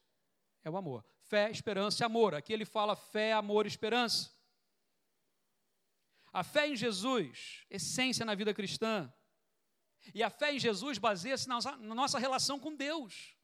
é 0.63 0.69
o 0.69 0.77
amor. 0.77 1.03
Fé, 1.29 1.51
esperança 1.51 2.03
e 2.03 2.05
amor. 2.05 2.35
Aqui 2.35 2.53
ele 2.53 2.65
fala 2.65 2.95
fé, 2.95 3.33
amor 3.33 3.67
e 3.67 3.69
esperança. 3.69 4.31
A 6.33 6.43
fé 6.43 6.69
em 6.69 6.77
Jesus, 6.77 7.65
essência 7.71 8.25
na 8.25 8.35
vida 8.35 8.53
cristã, 8.53 9.13
e 10.13 10.23
a 10.23 10.29
fé 10.29 10.53
em 10.53 10.59
Jesus 10.59 10.99
baseia-se 10.99 11.49
na, 11.49 11.77
nossa 11.79 12.19
relação 12.19 12.59
com 12.59 12.75
Deus. 12.75 13.37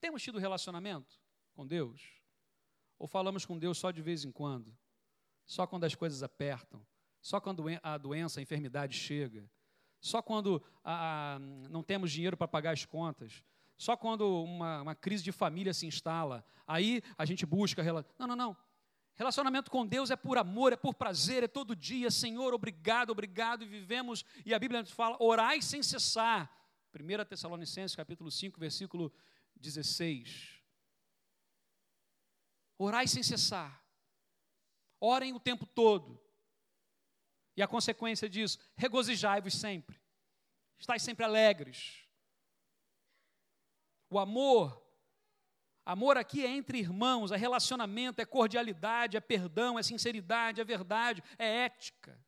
Temos 0.00 0.22
tido 0.22 0.38
relacionamento 0.38 1.20
com 1.52 1.66
Deus? 1.66 2.00
Ou 2.98 3.06
falamos 3.06 3.44
com 3.44 3.58
Deus 3.58 3.78
só 3.78 3.90
de 3.90 4.00
vez 4.00 4.24
em 4.24 4.32
quando? 4.32 4.74
Só 5.44 5.66
quando 5.66 5.84
as 5.84 5.94
coisas 5.94 6.22
apertam? 6.22 6.86
Só 7.20 7.40
quando 7.40 7.64
a 7.82 7.98
doença, 7.98 8.40
a 8.40 8.42
enfermidade 8.42 8.96
chega? 8.96 9.50
Só 10.00 10.22
quando 10.22 10.62
a, 10.82 11.34
a, 11.34 11.38
não 11.38 11.82
temos 11.82 12.10
dinheiro 12.10 12.36
para 12.36 12.48
pagar 12.48 12.72
as 12.72 12.86
contas? 12.86 13.44
Só 13.80 13.96
quando 13.96 14.44
uma, 14.44 14.82
uma, 14.82 14.94
crise 14.94 15.24
de 15.24 15.32
família 15.32 15.72
se 15.72 15.86
instala? 15.86 16.44
Aí 16.66 17.02
a 17.16 17.24
gente 17.24 17.46
busca. 17.46 17.82
Não, 18.18 18.26
não, 18.26 18.36
não. 18.36 18.56
Relacionamento 19.14 19.70
com 19.70 19.86
Deus 19.86 20.10
é 20.10 20.16
por 20.16 20.36
amor, 20.36 20.74
é 20.74 20.76
por 20.76 20.92
prazer, 20.92 21.44
é 21.44 21.48
todo 21.48 21.74
dia. 21.74 22.10
Senhor, 22.10 22.52
obrigado, 22.52 23.08
obrigado. 23.08 23.64
E 23.64 23.66
vivemos, 23.66 24.22
e 24.44 24.52
a 24.52 24.58
Bíblia 24.58 24.82
nos 24.82 24.90
fala, 24.90 25.16
orai 25.18 25.62
sem 25.62 25.82
cessar. 25.82 26.54
1 26.94 27.24
Tessalonicenses 27.24 27.96
capítulo 27.96 28.30
5, 28.30 28.60
versículo 28.60 29.10
16. 29.56 30.60
Orai 32.76 33.08
sem 33.08 33.22
cessar. 33.22 33.82
Orem 35.00 35.32
o 35.32 35.40
tempo 35.40 35.64
todo. 35.64 36.22
E 37.56 37.62
a 37.62 37.66
consequência 37.66 38.28
disso, 38.28 38.58
regozijai-vos 38.76 39.54
sempre. 39.54 39.98
Estais 40.78 41.00
sempre 41.00 41.24
alegres. 41.24 42.09
O 44.10 44.18
amor, 44.18 44.84
amor 45.86 46.18
aqui 46.18 46.44
é 46.44 46.48
entre 46.48 46.78
irmãos, 46.78 47.30
é 47.30 47.36
relacionamento, 47.36 48.20
é 48.20 48.26
cordialidade, 48.26 49.16
é 49.16 49.20
perdão, 49.20 49.78
é 49.78 49.82
sinceridade, 49.84 50.60
é 50.60 50.64
verdade, 50.64 51.22
é 51.38 51.64
ética. 51.64 52.20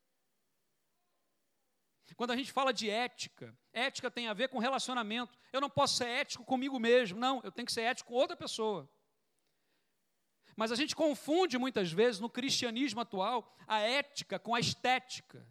Quando 2.14 2.30
a 2.30 2.36
gente 2.36 2.52
fala 2.52 2.72
de 2.72 2.88
ética, 2.88 3.56
ética 3.72 4.10
tem 4.10 4.28
a 4.28 4.34
ver 4.34 4.48
com 4.48 4.58
relacionamento. 4.58 5.36
Eu 5.52 5.60
não 5.60 5.68
posso 5.68 5.96
ser 5.96 6.06
ético 6.06 6.44
comigo 6.44 6.78
mesmo, 6.78 7.18
não, 7.18 7.40
eu 7.42 7.50
tenho 7.50 7.66
que 7.66 7.72
ser 7.72 7.82
ético 7.82 8.10
com 8.10 8.14
outra 8.14 8.36
pessoa. 8.36 8.88
Mas 10.54 10.70
a 10.70 10.76
gente 10.76 10.94
confunde 10.94 11.58
muitas 11.58 11.90
vezes 11.90 12.20
no 12.20 12.30
cristianismo 12.30 13.00
atual 13.00 13.56
a 13.66 13.80
ética 13.80 14.38
com 14.38 14.54
a 14.54 14.60
estética. 14.60 15.44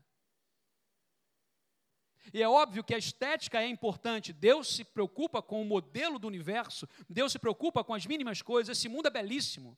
E 2.33 2.41
é 2.41 2.47
óbvio 2.47 2.83
que 2.83 2.93
a 2.93 2.97
estética 2.97 3.61
é 3.61 3.67
importante. 3.67 4.31
Deus 4.33 4.75
se 4.75 4.83
preocupa 4.83 5.41
com 5.41 5.61
o 5.61 5.65
modelo 5.65 6.19
do 6.19 6.27
universo, 6.27 6.87
Deus 7.09 7.31
se 7.31 7.39
preocupa 7.39 7.83
com 7.83 7.93
as 7.93 8.05
mínimas 8.05 8.41
coisas. 8.41 8.77
Esse 8.77 8.87
mundo 8.87 9.07
é 9.07 9.11
belíssimo. 9.11 9.77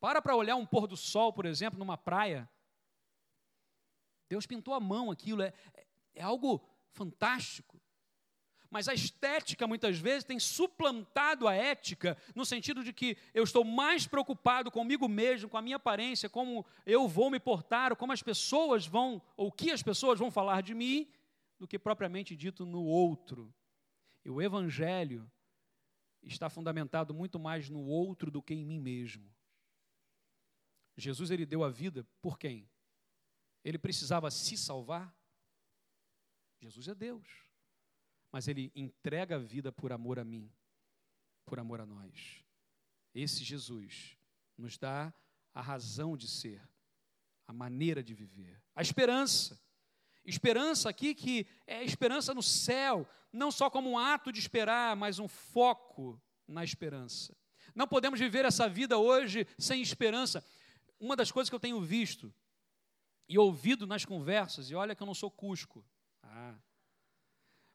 Para 0.00 0.20
para 0.20 0.36
olhar 0.36 0.56
um 0.56 0.66
pôr 0.66 0.86
do 0.86 0.96
sol, 0.96 1.32
por 1.32 1.46
exemplo, 1.46 1.78
numa 1.78 1.96
praia. 1.96 2.48
Deus 4.28 4.46
pintou 4.46 4.74
a 4.74 4.80
mão 4.80 5.10
aquilo, 5.10 5.42
é, 5.42 5.52
é 6.14 6.22
algo 6.22 6.66
fantástico. 6.92 7.80
Mas 8.74 8.88
a 8.88 8.94
estética, 8.94 9.68
muitas 9.68 9.98
vezes, 9.98 10.24
tem 10.24 10.40
suplantado 10.40 11.46
a 11.46 11.54
ética, 11.54 12.18
no 12.34 12.44
sentido 12.44 12.82
de 12.82 12.92
que 12.92 13.16
eu 13.32 13.44
estou 13.44 13.62
mais 13.62 14.04
preocupado 14.04 14.68
comigo 14.68 15.08
mesmo, 15.08 15.48
com 15.48 15.56
a 15.56 15.62
minha 15.62 15.76
aparência, 15.76 16.28
como 16.28 16.66
eu 16.84 17.06
vou 17.06 17.30
me 17.30 17.38
portar, 17.38 17.94
como 17.94 18.12
as 18.12 18.20
pessoas 18.20 18.84
vão, 18.84 19.22
ou 19.36 19.46
o 19.46 19.52
que 19.52 19.70
as 19.70 19.80
pessoas 19.80 20.18
vão 20.18 20.28
falar 20.28 20.60
de 20.60 20.74
mim, 20.74 21.08
do 21.64 21.68
que 21.68 21.78
propriamente 21.78 22.36
dito 22.36 22.66
no 22.66 22.84
outro. 22.84 23.52
E 24.22 24.28
o 24.28 24.42
Evangelho 24.42 25.30
está 26.22 26.50
fundamentado 26.50 27.14
muito 27.14 27.38
mais 27.38 27.70
no 27.70 27.80
outro 27.86 28.30
do 28.30 28.42
que 28.42 28.52
em 28.52 28.66
mim 28.66 28.78
mesmo. 28.78 29.34
Jesus 30.94 31.30
ele 31.30 31.46
deu 31.46 31.64
a 31.64 31.70
vida 31.70 32.06
por 32.20 32.38
quem? 32.38 32.68
Ele 33.64 33.78
precisava 33.78 34.30
se 34.30 34.58
salvar? 34.58 35.16
Jesus 36.60 36.86
é 36.86 36.94
Deus. 36.94 37.26
Mas 38.30 38.46
ele 38.46 38.70
entrega 38.76 39.36
a 39.36 39.38
vida 39.38 39.72
por 39.72 39.90
amor 39.90 40.18
a 40.18 40.24
mim, 40.24 40.52
por 41.46 41.58
amor 41.58 41.80
a 41.80 41.86
nós. 41.86 42.44
Esse 43.14 43.42
Jesus 43.42 44.18
nos 44.58 44.76
dá 44.76 45.14
a 45.54 45.62
razão 45.62 46.14
de 46.14 46.28
ser, 46.28 46.60
a 47.46 47.54
maneira 47.54 48.02
de 48.02 48.12
viver, 48.12 48.62
a 48.74 48.82
esperança. 48.82 49.58
Esperança 50.24 50.88
aqui 50.88 51.14
que 51.14 51.46
é 51.66 51.84
esperança 51.84 52.32
no 52.32 52.42
céu, 52.42 53.08
não 53.32 53.50
só 53.50 53.68
como 53.68 53.90
um 53.90 53.98
ato 53.98 54.32
de 54.32 54.38
esperar, 54.38 54.96
mas 54.96 55.18
um 55.18 55.28
foco 55.28 56.20
na 56.46 56.64
esperança. 56.64 57.36
Não 57.74 57.86
podemos 57.86 58.18
viver 58.18 58.44
essa 58.44 58.68
vida 58.68 58.96
hoje 58.96 59.46
sem 59.58 59.82
esperança. 59.82 60.44
Uma 60.98 61.16
das 61.16 61.30
coisas 61.30 61.50
que 61.50 61.54
eu 61.54 61.60
tenho 61.60 61.80
visto 61.80 62.32
e 63.28 63.38
ouvido 63.38 63.86
nas 63.86 64.04
conversas, 64.04 64.70
e 64.70 64.74
olha 64.74 64.94
que 64.94 65.02
eu 65.02 65.06
não 65.06 65.14
sou 65.14 65.30
cusco, 65.30 65.84
ah. 66.22 66.54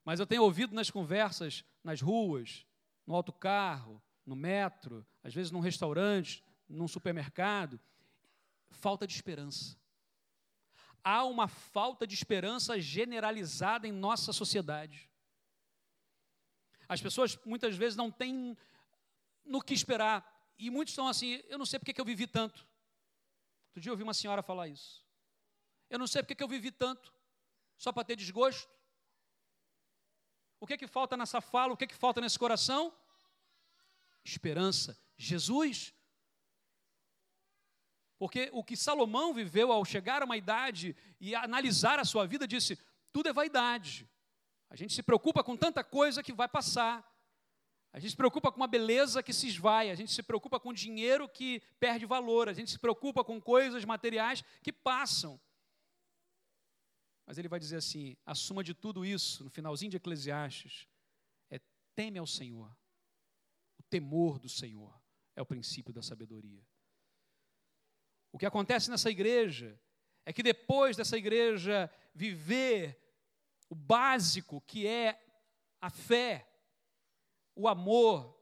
Mas 0.06 0.20
eu 0.20 0.26
tenho 0.26 0.43
ouvido 0.43 0.74
nas 0.74 0.89
conversas, 0.89 1.64
nas 1.84 2.02
ruas, 2.02 2.66
no 3.06 3.16
autocarro, 3.16 4.02
no 4.26 4.36
metro, 4.36 5.06
às 5.24 5.34
vezes 5.34 5.52
num 5.52 5.60
restaurante, 5.60 6.43
num 6.68 6.88
supermercado, 6.88 7.80
falta 8.70 9.06
de 9.06 9.14
esperança. 9.14 9.78
Há 11.04 11.24
uma 11.24 11.47
falta 11.47 12.06
de 12.06 12.14
esperança 12.14 12.80
generalizada 12.80 13.88
em 13.88 13.91
nossa 13.91 14.34
sociedade. 14.34 15.10
As 16.88 17.02
pessoas 17.02 17.38
muitas 17.45 17.76
vezes 17.76 17.95
não 17.95 18.10
têm 18.12 18.58
no 19.45 19.62
que 19.62 19.74
esperar. 19.74 20.26
E 20.58 20.70
muitos 20.70 20.91
estão 20.91 21.08
assim, 21.08 21.41
eu 21.47 21.58
não 21.58 21.66
sei 21.66 21.80
porque 21.80 21.93
que 21.93 22.02
eu 22.02 22.06
vivi 22.06 22.28
tanto. 22.28 22.68
Outro 23.70 23.82
dia 23.82 23.89
eu 23.89 23.93
ouvi 23.93 24.04
uma 24.04 24.14
senhora 24.14 24.41
falar 24.41 24.68
isso. 24.68 25.06
Eu 25.89 25.97
não 25.97 26.08
sei 26.08 26.22
porque 26.22 26.36
que 26.36 26.43
eu 26.43 26.47
vivi 26.47 26.72
tanto 26.72 27.14
só 27.78 27.91
para 27.91 28.04
ter 28.04 28.16
desgosto? 28.16 28.70
O 30.60 30.68
que 30.68 30.74
é 30.74 30.78
que 30.78 30.88
falta 30.88 31.16
nessa 31.16 31.39
fala? 31.39 31.74
O 31.74 31.78
que 31.78 31.86
é 31.86 31.88
que 31.88 31.95
falta 31.95 32.20
nesse 32.20 32.38
coração? 32.38 32.93
Esperança. 34.24 35.00
Jesus. 35.18 35.93
Porque 38.20 38.49
o 38.51 38.61
que 38.61 38.76
Salomão 38.76 39.34
viveu 39.34 39.72
ao 39.72 39.86
chegar 39.86 40.22
a 40.22 40.26
uma 40.26 40.36
idade 40.36 40.95
e 41.22 41.34
analisar 41.34 41.97
a 41.99 42.05
sua 42.05 42.28
vida, 42.28 42.45
disse: 42.45 42.78
tudo 43.13 43.30
é 43.30 43.34
vaidade. 43.34 44.07
A 44.70 44.76
gente 44.76 44.93
se 44.93 45.01
preocupa 45.01 45.41
com 45.41 45.55
tanta 45.55 45.84
coisa 45.84 46.22
que 46.22 46.34
vai 46.34 46.47
passar. 46.47 47.03
A 47.91 47.99
gente 47.99 48.11
se 48.11 48.17
preocupa 48.17 48.51
com 48.51 48.57
uma 48.57 48.67
beleza 48.67 49.24
que 49.24 49.34
se 49.34 49.47
esvai, 49.47 49.89
a 49.89 49.95
gente 49.95 50.11
se 50.11 50.22
preocupa 50.22 50.59
com 50.59 50.72
dinheiro 50.72 51.28
que 51.28 51.59
perde 51.80 52.05
valor, 52.05 52.47
a 52.47 52.53
gente 52.53 52.70
se 52.70 52.78
preocupa 52.78 53.24
com 53.24 53.41
coisas 53.41 53.84
materiais 53.84 54.43
que 54.61 54.72
passam. 54.72 55.39
Mas 57.26 57.38
ele 57.38 57.47
vai 57.47 57.59
dizer 57.59 57.78
assim: 57.78 58.17
a 58.26 58.36
suma 58.36 58.63
de 58.63 58.74
tudo 58.74 59.05
isso, 59.05 59.45
no 59.45 59.49
finalzinho 59.49 59.91
de 59.91 59.97
Eclesiastes, 59.97 60.88
é 61.49 61.59
teme 61.95 62.20
ao 62.20 62.28
Senhor. 62.28 62.70
O 63.80 63.84
temor 63.84 64.38
do 64.38 64.49
Senhor 64.49 65.01
é 65.36 65.41
o 65.41 65.45
princípio 65.45 65.93
da 65.93 66.01
sabedoria. 66.01 66.67
O 68.32 68.38
que 68.38 68.45
acontece 68.45 68.89
nessa 68.89 69.09
igreja 69.09 69.80
é 70.25 70.34
que 70.34 70.43
depois 70.43 70.95
dessa 70.95 71.17
igreja 71.17 71.91
viver 72.13 72.99
o 73.69 73.75
básico, 73.75 74.61
que 74.61 74.88
é 74.88 75.19
a 75.82 75.89
fé, 75.89 76.47
o 77.55 77.67
amor 77.67 78.38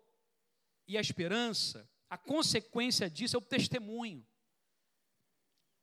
e 0.88 0.98
a 0.98 1.02
esperança, 1.02 1.90
a 2.10 2.18
consequência 2.18 3.10
disso 3.10 3.36
é 3.36 3.40
o 3.40 3.42
testemunho. 3.42 4.26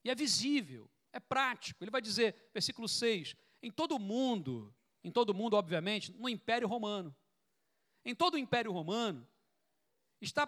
E 0.05 0.11
é 0.11 0.15
visível 0.15 0.91
é 1.15 1.21
prático. 1.21 1.83
Ele 1.83 1.91
vai 1.91 2.03
dizer, 2.03 2.51
versículo 2.53 2.89
6, 2.89 3.37
em 3.63 3.71
todo 3.71 3.95
o 3.95 4.01
mundo, 4.01 4.75
em 5.03 5.11
todo 5.11 5.31
o 5.31 5.35
mundo, 5.35 5.55
obviamente, 5.55 6.13
no 6.13 6.29
Império 6.29 6.67
Romano. 6.67 7.15
Em 8.05 8.15
todo 8.15 8.35
o 8.35 8.39
Império 8.39 8.73
Romano, 8.73 9.27
está 10.21 10.47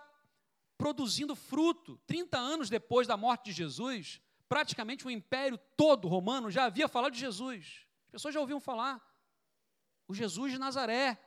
produzindo 0.77 1.35
fruto. 1.35 1.99
30 2.07 2.39
anos 2.39 2.71
depois 2.71 3.07
da 3.07 3.17
morte 3.17 3.47
de 3.47 3.53
Jesus, 3.53 4.21
praticamente 4.49 5.07
o 5.07 5.11
império 5.11 5.59
todo 5.77 6.09
romano 6.09 6.51
já 6.51 6.65
havia 6.65 6.89
falado 6.89 7.13
de 7.13 7.21
Jesus. 7.21 7.87
As 8.07 8.13
pessoas 8.13 8.35
já 8.35 8.41
ouviam 8.41 8.61
falar. 8.61 9.03
O 10.09 10.15
Jesus 10.15 10.53
de 10.53 10.59
Nazaré. 10.59 11.21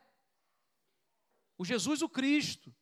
O 1.57 1.65
Jesus 1.65 2.01
o 2.01 2.09
Cristo. 2.09 2.73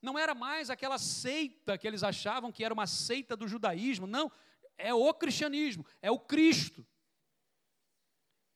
Não 0.00 0.18
era 0.18 0.34
mais 0.34 0.70
aquela 0.70 0.98
seita 0.98 1.76
que 1.76 1.86
eles 1.86 2.02
achavam 2.02 2.52
que 2.52 2.64
era 2.64 2.72
uma 2.72 2.86
seita 2.86 3.36
do 3.36 3.48
judaísmo. 3.48 4.06
Não, 4.06 4.30
é 4.76 4.94
o 4.94 5.12
cristianismo, 5.12 5.84
é 6.00 6.10
o 6.10 6.20
Cristo. 6.20 6.86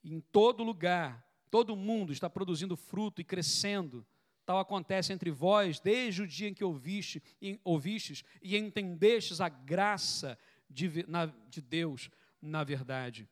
Em 0.05 0.20
todo 0.20 0.62
lugar, 0.62 1.26
todo 1.51 1.76
mundo 1.76 2.12
está 2.12 2.30
produzindo 2.30 2.76
fruto 2.76 3.20
e 3.20 3.24
crescendo. 3.24 4.07
Tal 4.45 4.59
acontece 4.59 5.12
entre 5.12 5.30
vós 5.30 5.78
desde 5.78 6.22
o 6.22 6.26
dia 6.26 6.49
em 6.49 6.55
que 6.55 6.64
ouviste, 6.64 7.22
em, 7.40 7.61
ouvistes 7.62 8.24
e 8.40 8.57
entendestes 8.57 9.40
a 9.40 9.49
graça 9.49 10.38
de, 10.68 11.07
na, 11.09 11.26
de 11.26 11.61
Deus 11.61 12.11
na 12.40 12.64
verdade. 12.64 13.28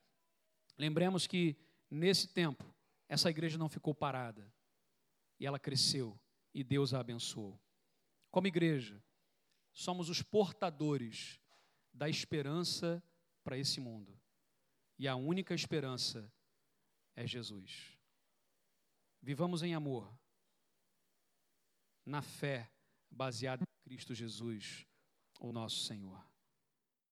Lembremos 0.77 1.27
que 1.27 1.57
nesse 1.89 2.27
tempo, 2.27 2.73
essa 3.09 3.29
igreja 3.29 3.57
não 3.57 3.67
ficou 3.67 3.93
parada 3.93 4.51
e 5.39 5.45
ela 5.45 5.59
cresceu 5.59 6.17
e 6.53 6.63
Deus 6.63 6.93
a 6.93 6.99
abençoou. 6.99 7.59
Como 8.29 8.47
igreja, 8.47 9.03
somos 9.73 10.09
os 10.09 10.21
portadores 10.21 11.39
da 11.93 12.07
esperança 12.07 13.03
para 13.43 13.57
esse 13.57 13.79
mundo. 13.79 14.17
E 14.97 15.07
a 15.07 15.15
única 15.15 15.53
esperança 15.53 16.31
é 17.15 17.27
Jesus. 17.27 17.97
Vivamos 19.21 19.61
em 19.61 19.73
amor, 19.73 20.11
na 22.05 22.21
fé 22.21 22.69
baseada 23.09 23.63
em 23.63 23.89
Cristo 23.89 24.13
Jesus, 24.13 24.85
o 25.39 25.51
nosso 25.51 25.83
Senhor. 25.85 26.30